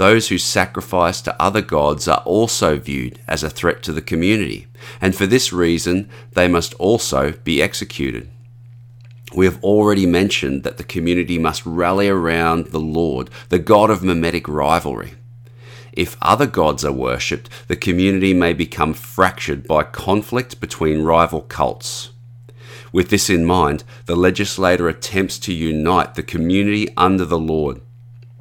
Those 0.00 0.28
who 0.28 0.38
sacrifice 0.38 1.20
to 1.22 1.40
other 1.40 1.60
gods 1.60 2.08
are 2.08 2.22
also 2.24 2.78
viewed 2.78 3.20
as 3.28 3.42
a 3.42 3.50
threat 3.50 3.82
to 3.82 3.92
the 3.92 4.00
community, 4.00 4.66
and 5.00 5.14
for 5.14 5.26
this 5.26 5.52
reason 5.52 6.08
they 6.32 6.48
must 6.48 6.74
also 6.74 7.32
be 7.44 7.62
executed. 7.62 8.30
We 9.34 9.46
have 9.46 9.62
already 9.62 10.06
mentioned 10.06 10.64
that 10.64 10.76
the 10.76 10.84
community 10.84 11.38
must 11.38 11.64
rally 11.64 12.08
around 12.08 12.66
the 12.66 12.80
Lord, 12.80 13.30
the 13.48 13.60
God 13.60 13.88
of 13.90 14.02
mimetic 14.02 14.48
rivalry. 14.48 15.14
If 15.92 16.16
other 16.20 16.46
gods 16.46 16.84
are 16.84 16.92
worshipped, 16.92 17.48
the 17.68 17.76
community 17.76 18.34
may 18.34 18.52
become 18.52 18.94
fractured 18.94 19.66
by 19.66 19.84
conflict 19.84 20.60
between 20.60 21.02
rival 21.02 21.42
cults. 21.42 22.10
With 22.92 23.10
this 23.10 23.30
in 23.30 23.44
mind, 23.44 23.84
the 24.06 24.16
legislator 24.16 24.88
attempts 24.88 25.38
to 25.40 25.52
unite 25.52 26.14
the 26.14 26.22
community 26.24 26.88
under 26.96 27.24
the 27.24 27.38
Lord 27.38 27.80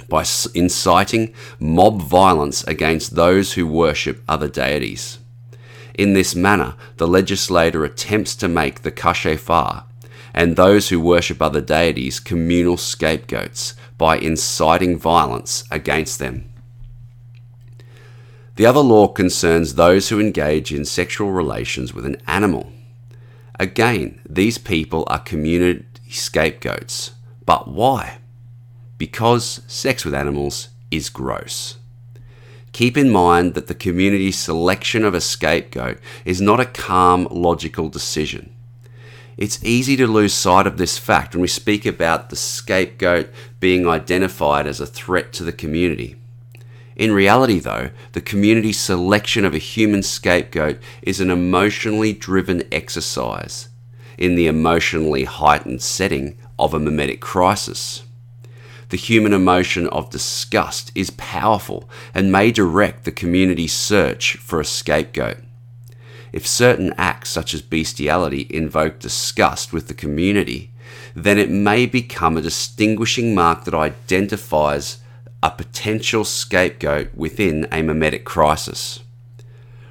by 0.07 0.25
inciting 0.55 1.33
mob 1.59 2.01
violence 2.01 2.63
against 2.63 3.15
those 3.15 3.53
who 3.53 3.67
worship 3.67 4.23
other 4.27 4.47
deities. 4.47 5.19
In 5.93 6.13
this 6.13 6.33
manner, 6.33 6.75
the 6.97 7.07
legislator 7.07 7.85
attempts 7.85 8.35
to 8.37 8.47
make 8.47 8.81
the 8.81 8.91
Kashefah 8.91 9.83
and 10.33 10.55
those 10.55 10.89
who 10.89 10.99
worship 10.99 11.41
other 11.41 11.61
deities 11.61 12.19
communal 12.19 12.77
scapegoats 12.77 13.75
by 13.97 14.17
inciting 14.17 14.97
violence 14.97 15.63
against 15.71 16.19
them. 16.19 16.49
The 18.55 18.65
other 18.65 18.81
law 18.81 19.07
concerns 19.07 19.75
those 19.75 20.09
who 20.09 20.19
engage 20.19 20.73
in 20.73 20.85
sexual 20.85 21.31
relations 21.31 21.93
with 21.93 22.05
an 22.05 22.21
animal. 22.27 22.71
Again, 23.59 24.21
these 24.27 24.57
people 24.57 25.05
are 25.07 25.19
community 25.19 25.85
scapegoats. 26.09 27.11
But 27.45 27.67
why? 27.67 28.19
because 28.99 29.61
sex 29.65 30.05
with 30.05 30.13
animals 30.13 30.69
is 30.91 31.09
gross. 31.09 31.77
Keep 32.73 32.97
in 32.97 33.09
mind 33.09 33.55
that 33.55 33.65
the 33.65 33.73
community's 33.73 34.37
selection 34.37 35.03
of 35.03 35.15
a 35.15 35.21
scapegoat 35.21 35.97
is 36.23 36.39
not 36.39 36.59
a 36.59 36.65
calm, 36.65 37.27
logical 37.31 37.89
decision. 37.89 38.53
It's 39.39 39.63
easy 39.63 39.95
to 39.95 40.05
lose 40.05 40.33
sight 40.33 40.67
of 40.67 40.77
this 40.77 40.97
fact 40.97 41.33
when 41.33 41.41
we 41.41 41.47
speak 41.47 41.85
about 41.85 42.29
the 42.29 42.35
scapegoat 42.35 43.29
being 43.61 43.87
identified 43.87 44.67
as 44.67 44.81
a 44.81 44.85
threat 44.85 45.31
to 45.33 45.45
the 45.45 45.53
community. 45.53 46.17
In 46.97 47.13
reality, 47.13 47.59
though, 47.59 47.91
the 48.11 48.19
community's 48.19 48.77
selection 48.77 49.45
of 49.45 49.55
a 49.55 49.57
human 49.57 50.03
scapegoat 50.03 50.79
is 51.01 51.21
an 51.21 51.31
emotionally 51.31 52.11
driven 52.11 52.67
exercise 52.69 53.69
in 54.17 54.35
the 54.35 54.47
emotionally 54.47 55.23
heightened 55.23 55.81
setting 55.81 56.37
of 56.59 56.73
a 56.73 56.79
mimetic 56.79 57.21
crisis 57.21 58.03
the 58.89 58.97
human 58.97 59.33
emotion 59.33 59.87
of 59.87 60.09
disgust 60.09 60.91
is 60.95 61.11
powerful 61.11 61.87
and 62.13 62.31
may 62.31 62.51
direct 62.51 63.03
the 63.03 63.11
community's 63.11 63.73
search 63.73 64.35
for 64.37 64.59
a 64.59 64.65
scapegoat. 64.65 65.37
If 66.31 66.47
certain 66.47 66.93
acts, 66.97 67.29
such 67.29 67.53
as 67.53 67.61
bestiality, 67.61 68.47
invoke 68.49 68.99
disgust 68.99 69.73
with 69.73 69.87
the 69.87 69.93
community, 69.93 70.71
then 71.15 71.37
it 71.37 71.49
may 71.49 71.85
become 71.85 72.37
a 72.37 72.41
distinguishing 72.41 73.33
mark 73.33 73.65
that 73.65 73.73
identifies 73.73 74.99
a 75.41 75.51
potential 75.51 76.23
scapegoat 76.23 77.09
within 77.15 77.67
a 77.71 77.81
mimetic 77.81 78.25
crisis. 78.25 78.99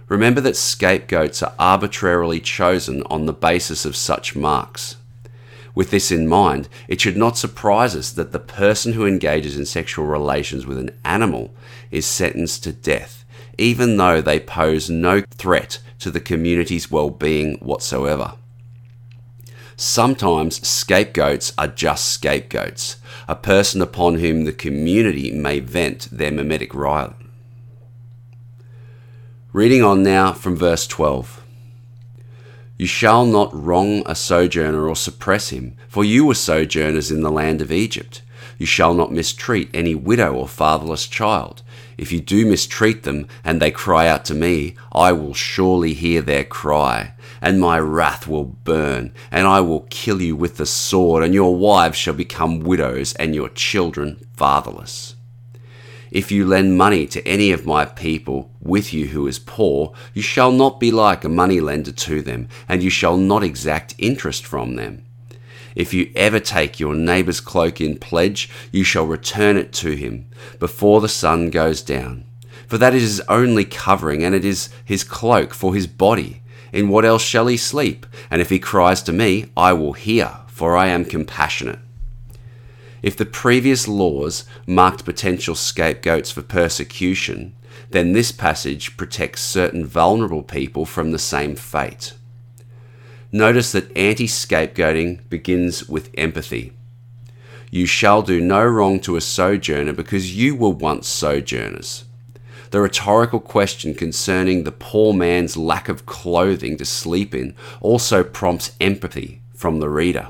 Remember 0.09 0.41
that 0.41 0.57
scapegoats 0.57 1.43
are 1.43 1.55
arbitrarily 1.59 2.41
chosen 2.41 3.03
on 3.05 3.27
the 3.27 3.33
basis 3.33 3.85
of 3.85 3.97
such 3.97 4.37
marks. 4.37 4.97
With 5.75 5.91
this 5.91 6.11
in 6.11 6.27
mind, 6.27 6.69
it 6.89 7.01
should 7.01 7.17
not 7.17 7.39
surprise 7.39 7.95
us 7.95 8.11
that 8.13 8.33
the 8.33 8.39
person 8.39 8.95
who 8.95 9.07
engages 9.07 9.57
in 9.57 9.67
sexual 9.67 10.07
relations 10.07 10.67
with 10.67 10.79
an 10.79 10.99
animal 11.05 11.55
is 11.91 12.07
sentenced 12.07 12.65
to 12.65 12.73
death, 12.73 13.25
even 13.59 13.97
though 13.97 14.21
they 14.21 14.41
pose 14.41 14.91
no 14.91 15.23
threat 15.37 15.79
to 15.99 16.11
the 16.11 16.21
community's 16.21 16.91
well 16.91 17.11
being 17.11 17.59
whatsoever. 17.59 18.35
Sometimes 19.77 20.67
scapegoats 20.67 21.53
are 21.57 21.69
just 21.69 22.07
scapegoats, 22.07 22.97
a 23.29 23.37
person 23.37 23.81
upon 23.81 24.17
whom 24.17 24.45
the 24.45 24.53
community 24.53 25.31
may 25.31 25.61
vent 25.61 26.09
their 26.11 26.33
mimetic 26.33 26.75
riot. 26.75 27.13
Reading 29.53 29.83
on 29.83 30.03
now 30.03 30.33
from 30.33 30.57
verse 30.57 30.87
12. 30.87 31.45
You 32.77 32.87
shall 32.87 33.25
not 33.25 33.55
wrong 33.55 34.03
a 34.07 34.15
sojourner 34.15 34.89
or 34.89 34.95
suppress 34.95 35.51
him, 35.51 35.77
for 35.89 36.05
you 36.05 36.25
were 36.25 36.35
sojourners 36.35 37.11
in 37.11 37.23
the 37.23 37.31
land 37.31 37.61
of 37.61 37.73
Egypt. 37.73 38.23
You 38.59 38.67
shall 38.67 38.93
not 38.93 39.13
mistreat 39.13 39.71
any 39.73 39.95
widow 39.95 40.35
or 40.35 40.49
fatherless 40.49 41.07
child. 41.07 41.63
If 41.97 42.11
you 42.11 42.21
do 42.21 42.45
mistreat 42.45 43.05
them, 43.05 43.29
and 43.45 43.63
they 43.63 43.71
cry 43.71 44.09
out 44.09 44.25
to 44.27 44.35
me, 44.35 44.75
I 44.93 45.13
will 45.13 45.33
surely 45.33 45.95
hear 45.95 46.23
their 46.23 46.45
cry, 46.45 47.15
and 47.41 47.61
my 47.61 47.79
wrath 47.79 48.27
will 48.27 48.45
burn, 48.45 49.13
and 49.31 49.47
I 49.47 49.61
will 49.61 49.87
kill 49.91 50.21
you 50.21 50.35
with 50.35 50.57
the 50.57 50.67
sword, 50.67 51.23
and 51.23 51.33
your 51.33 51.57
wives 51.57 51.97
shall 51.97 52.15
become 52.15 52.61
widows, 52.61 53.15
and 53.15 53.35
your 53.35 53.49
children 53.49 54.27
fatherless. 54.37 55.15
If 56.11 56.33
you 56.33 56.45
lend 56.47 56.79
money 56.79 57.07
to 57.09 57.27
any 57.29 57.53
of 57.53 57.67
my 57.67 57.85
people 57.85 58.51
with 58.61 58.93
you 58.93 59.09
who 59.09 59.27
is 59.27 59.39
poor, 59.39 59.93
you 60.15 60.23
shall 60.23 60.51
not 60.51 60.81
be 60.81 60.91
like 60.91 61.23
a 61.23 61.29
money 61.29 61.61
lender 61.61 61.93
to 61.93 62.23
them, 62.23 62.49
and 62.69 62.83
you 62.83 62.91
shall 62.91 63.17
not 63.17 63.45
exact 63.45 63.95
interest 63.99 64.47
from 64.47 64.77
them. 64.77 65.05
If 65.79 65.95
you 65.95 66.11
ever 66.17 66.41
take 66.41 66.81
your 66.81 66.97
neighbour's 66.97 67.41
cloak 67.41 67.81
in 67.81 67.99
pledge, 67.99 68.51
you 68.73 68.83
shall 68.83 69.07
return 69.07 69.57
it 69.57 69.73
to 69.75 69.93
him 69.93 70.27
before 70.59 71.01
the 71.01 71.09
sun 71.09 71.51
goes 71.51 71.83
down. 71.83 72.25
For 72.67 72.79
that 72.79 72.95
is 72.95 73.03
his 73.03 73.21
only 73.29 73.65
covering, 73.65 74.25
and 74.25 74.35
it 74.35 74.45
is 74.45 74.71
his 74.85 75.05
cloak 75.05 75.55
for 75.55 75.77
his 75.77 75.87
body. 75.87 76.43
In 76.73 76.89
what 76.89 77.05
else 77.05 77.23
shall 77.23 77.47
he 77.47 77.57
sleep? 77.57 78.07
And 78.29 78.43
if 78.43 78.51
he 78.51 78.59
cries 78.59 79.03
to 79.05 79.13
me, 79.13 79.53
I 79.57 79.73
will 79.73 79.93
hear, 79.93 80.39
for 80.49 80.77
I 80.77 80.89
am 80.89 81.05
compassionate. 81.05 81.79
If 83.01 83.17
the 83.17 83.25
previous 83.25 83.87
laws 83.87 84.47
marked 84.67 85.05
potential 85.05 85.55
scapegoats 85.55 86.33
for 86.33 86.43
persecution, 86.43 87.55
then 87.91 88.15
this 88.15 88.33
passage 88.33 88.97
protects 88.97 89.43
certain 89.43 89.87
vulnerable 89.87 90.43
people 90.43 90.85
from 90.85 91.13
the 91.13 91.21
same 91.21 91.55
fate. 91.55 92.15
Notice 93.31 93.73
that 93.73 93.95
anti 93.95 94.27
scapegoating 94.27 95.29
begins 95.29 95.87
with 95.87 96.11
empathy. 96.17 96.73
You 97.71 97.85
shall 97.85 98.23
do 98.23 98.41
no 98.41 98.65
wrong 98.65 99.01
to 99.01 99.17
a 99.17 99.21
sojourner 99.21 99.93
because 99.93 100.35
you 100.35 100.57
were 100.57 100.71
once 100.71 101.07
sojourners. 101.07 102.05
The 102.71 102.81
rhetorical 102.81 103.41
question 103.41 103.95
concerning 103.95 104.65
the 104.65 104.73
poor 104.73 105.13
man's 105.13 105.59
lack 105.59 105.91
of 105.91 106.07
clothing 106.07 106.79
to 106.79 106.87
sleep 106.87 107.35
in 107.35 107.55
also 107.83 108.25
prompts 108.25 108.73
empathy 108.81 109.43
from 109.55 109.81
the 109.81 109.91
reader. 109.91 110.29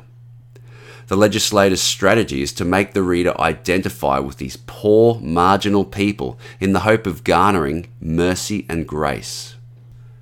The 1.07 1.17
legislator's 1.17 1.81
strategy 1.81 2.43
is 2.43 2.53
to 2.55 2.65
make 2.65 2.95
the 2.95 3.03
reader 3.03 3.41
identify 3.41 4.19
with 4.19 4.39
these 4.39 4.59
poor, 4.67 5.21
marginal 5.21 5.85
people 5.85 6.39
in 6.59 6.73
the 6.73 6.81
hope 6.81 7.07
of 7.07 7.25
garnering 7.25 7.87
mercy 8.01 8.67
and 8.69 8.87
grace. 8.87 9.55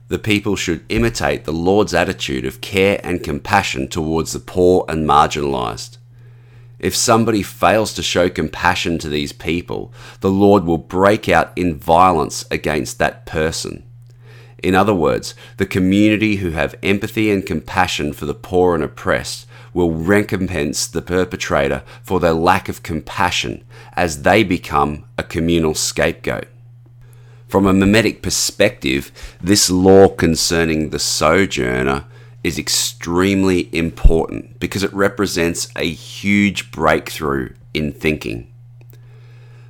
The 0.09 0.19
people 0.21 0.55
should 0.55 0.85
imitate 0.88 1.45
the 1.45 1.53
Lord's 1.53 1.92
attitude 1.92 2.45
of 2.45 2.61
care 2.61 3.01
and 3.03 3.25
compassion 3.25 3.88
towards 3.88 4.33
the 4.33 4.38
poor 4.38 4.85
and 4.88 5.09
marginalized. 5.09 5.99
If 6.79 6.95
somebody 6.95 7.42
fails 7.42 7.92
to 7.95 8.03
show 8.03 8.29
compassion 8.29 8.99
to 8.99 9.09
these 9.09 9.33
people, 9.33 9.92
the 10.21 10.31
Lord 10.31 10.64
will 10.64 10.79
break 10.79 11.29
out 11.29 11.53
in 11.57 11.77
violence 11.77 12.45
against 12.51 12.99
that 12.99 13.27
person. 13.27 13.83
In 14.62 14.75
other 14.75 14.95
words, 14.95 15.35
the 15.57 15.66
community 15.66 16.37
who 16.37 16.51
have 16.51 16.79
empathy 16.83 17.31
and 17.31 17.45
compassion 17.45 18.12
for 18.12 18.27
the 18.27 18.35
poor 18.35 18.75
and 18.75 18.85
oppressed 18.85 19.47
will 19.75 19.92
recompense 19.92 20.87
the 20.87 21.03
perpetrator 21.03 21.83
for 22.03 22.21
their 22.21 22.33
lack 22.33 22.69
of 22.69 22.83
compassion 22.83 23.64
as 23.95 24.23
they 24.23 24.45
become 24.45 25.05
a 25.19 25.23
communal 25.23 25.75
scapegoat. 25.75 26.47
From 27.48 27.66
a 27.66 27.72
mimetic 27.72 28.22
perspective, 28.22 29.12
this 29.40 29.70
law 29.70 30.09
concerning 30.09 30.90
the 30.90 30.98
sojourner 30.98 32.04
is 32.42 32.59
extremely 32.59 33.68
important 33.72 34.59
because 34.59 34.82
it 34.82 34.92
represents 34.92 35.68
a 35.76 35.88
huge 35.88 36.70
breakthrough 36.70 37.52
in 37.72 37.92
thinking. 37.92 38.48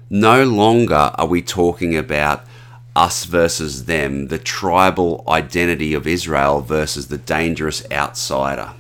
No 0.09 0.45
longer 0.45 1.13
are 1.15 1.27
we 1.27 1.43
talking 1.43 1.97
about 1.97 2.45
us 2.95 3.25
versus 3.25 3.85
them, 3.85 4.29
the 4.29 4.39
tribal 4.39 5.23
identity 5.29 5.93
of 5.93 6.07
Israel 6.07 6.63
versus 6.63 7.09
the 7.09 7.19
dangerous 7.19 7.85
outsider. 7.93 8.73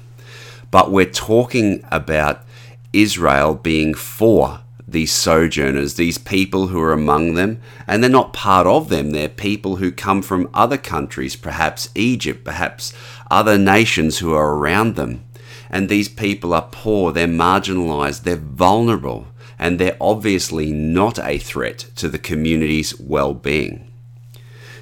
But 0.71 0.91
we're 0.91 1.05
talking 1.05 1.85
about 1.91 2.45
Israel 2.93 3.55
being 3.55 3.93
for 3.93 4.61
these 4.97 5.13
sojourners, 5.13 5.97
these 5.97 6.17
people 6.17 6.69
who 6.69 6.81
are 6.81 6.95
among 6.95 7.35
them, 7.35 7.61
and 7.87 8.03
they're 8.03 8.09
not 8.09 8.33
part 8.33 8.67
of 8.67 8.89
them. 8.89 9.11
They're 9.11 9.29
people 9.29 9.77
who 9.77 9.93
come 9.93 10.23
from 10.23 10.49
other 10.55 10.79
countries, 10.79 11.37
perhaps 11.37 11.91
Egypt, 11.95 12.45
perhaps 12.45 12.95
other 13.31 13.59
nations 13.59 14.21
who 14.21 14.33
are 14.33 14.55
around 14.55 14.97
them. 14.97 15.23
And 15.69 15.91
these 15.91 16.09
people 16.09 16.55
are 16.55 16.71
poor, 16.73 17.13
they're 17.13 17.29
marginalized, 17.29 18.23
they're 18.23 18.37
vulnerable, 18.37 19.27
and 19.59 19.79
they're 19.79 19.99
obviously 20.01 20.73
not 20.73 21.19
a 21.19 21.37
threat 21.37 21.91
to 21.97 22.09
the 22.09 22.19
community's 22.19 22.99
well 22.99 23.35
being. 23.35 23.91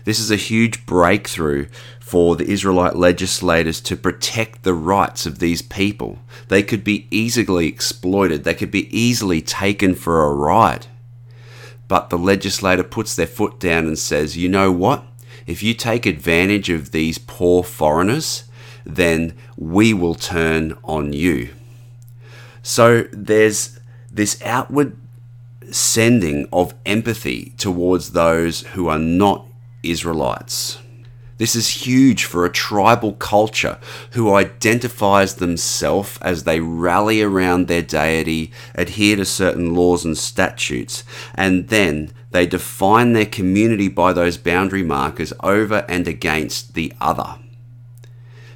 This 0.05 0.20
is 0.20 0.31
a 0.31 0.37
huge 0.37 0.87
breakthrough 0.87 1.66
for 2.05 2.37
the 2.37 2.45
Israelite 2.45 2.95
legislators 2.95 3.81
to 3.81 3.97
protect 3.97 4.62
the 4.62 4.75
rights 4.75 5.25
of 5.25 5.38
these 5.38 5.62
people. 5.62 6.19
They 6.49 6.62
could 6.62 6.85
be 6.85 7.09
easily 7.11 7.67
exploited, 7.67 8.45
they 8.45 8.53
could 8.53 8.71
be 8.71 8.95
easily 8.95 9.40
taken 9.40 9.95
for 9.95 10.23
a 10.23 10.35
ride. 10.35 10.87
But 11.88 12.11
the 12.11 12.19
legislator 12.19 12.83
puts 12.83 13.17
their 13.17 13.27
foot 13.27 13.59
down 13.59 13.87
and 13.87 13.99
says, 13.99 14.37
you 14.37 14.51
know 14.51 14.71
what? 14.71 15.03
If 15.47 15.62
you 15.62 15.73
take 15.73 16.05
advantage 16.05 16.69
of 16.69 16.90
these 16.90 17.17
poor 17.17 17.62
foreigners, 17.62 18.45
then 18.85 19.35
we 19.57 19.95
will 19.95 20.14
turn 20.14 20.77
on 20.85 21.14
you. 21.14 21.55
So 22.62 23.05
there's 23.12 23.81
this 24.12 24.40
outward 24.43 24.95
sending 25.71 26.49
of 26.53 26.75
empathy 26.85 27.55
towards 27.57 28.12
those 28.12 28.61
who 28.75 28.88
are 28.88 28.99
not 28.99 29.47
Israelites. 29.83 30.79
This 31.44 31.57
is 31.57 31.85
huge 31.87 32.24
for 32.24 32.46
a 32.46 32.50
tribal 32.50 33.12
culture 33.12 33.76
who 34.12 34.35
identifies 34.35 35.35
themselves 35.35 36.18
as 36.22 36.44
they 36.44 36.61
rally 36.61 37.20
around 37.20 37.68
their 37.68 37.83
deity, 37.83 38.50
adhere 38.74 39.16
to 39.16 39.26
certain 39.26 39.74
laws 39.74 40.07
and 40.07 40.16
statutes, 40.16 41.04
and 41.35 41.68
then 41.68 42.12
they 42.30 42.46
define 42.46 43.12
their 43.12 43.26
community 43.26 43.88
by 43.88 44.14
those 44.14 44.38
boundary 44.38 44.83
markers 44.83 45.35
over 45.42 45.85
and 45.87 46.09
against 46.09 46.72
the 46.72 46.94
other. 46.98 47.35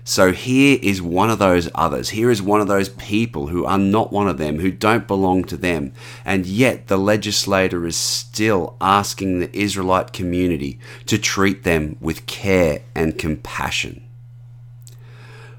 So 0.09 0.33
here 0.33 0.79
is 0.81 1.03
one 1.03 1.29
of 1.29 1.39
those 1.39 1.69
others. 1.75 2.09
Here 2.09 2.31
is 2.31 2.41
one 2.41 2.63
of 2.63 2.67
those 2.67 2.89
people 2.89 3.49
who 3.49 3.67
are 3.67 3.77
not 3.77 4.11
one 4.11 4.27
of 4.27 4.39
them, 4.39 4.59
who 4.59 4.71
don't 4.71 5.07
belong 5.07 5.45
to 5.45 5.57
them. 5.59 5.93
And 6.25 6.47
yet 6.47 6.87
the 6.87 6.97
legislator 6.97 7.87
is 7.87 7.95
still 7.95 8.75
asking 8.81 9.39
the 9.39 9.55
Israelite 9.55 10.15
community 10.15 10.79
to 11.05 11.19
treat 11.19 11.63
them 11.63 11.99
with 12.01 12.25
care 12.25 12.81
and 12.95 13.19
compassion. 13.19 14.03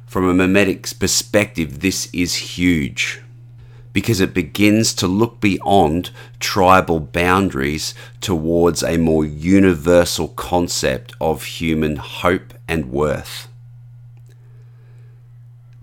From 0.08 0.28
a 0.28 0.34
mimetic 0.34 0.98
perspective, 0.98 1.82
this 1.82 2.10
is 2.12 2.58
huge 2.58 3.22
because 3.94 4.20
it 4.20 4.34
begins 4.34 4.96
to 4.96 5.06
look 5.06 5.40
beyond 5.40 6.10
tribal 6.40 7.00
boundaries 7.00 7.94
towards 8.20 8.82
a 8.82 8.98
more 8.98 9.24
universal 9.24 10.30
concept 10.30 11.14
of 11.22 11.44
human 11.44 11.98
hope 11.98 12.56
and 12.68 12.92
worth. 12.92 13.49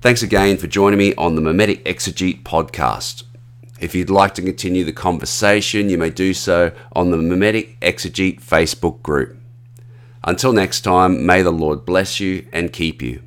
Thanks 0.06 0.22
again 0.22 0.56
for 0.56 0.68
joining 0.68 1.00
me 1.00 1.16
on 1.16 1.34
the 1.34 1.40
Mimetic 1.40 1.84
Exegete 1.84 2.44
podcast. 2.44 3.24
If 3.80 3.92
you'd 3.92 4.08
like 4.08 4.34
to 4.34 4.40
continue 4.40 4.84
the 4.84 4.92
conversation, 4.92 5.90
you 5.90 5.98
may 5.98 6.10
do 6.10 6.32
so 6.32 6.70
on 6.92 7.10
the 7.10 7.16
Mimetic 7.16 7.80
Exegete 7.80 8.40
Facebook 8.40 9.02
group. 9.02 9.36
Until 10.22 10.52
next 10.52 10.82
time, 10.82 11.26
may 11.26 11.42
the 11.42 11.50
Lord 11.50 11.84
bless 11.84 12.20
you 12.20 12.46
and 12.52 12.72
keep 12.72 13.02
you. 13.02 13.25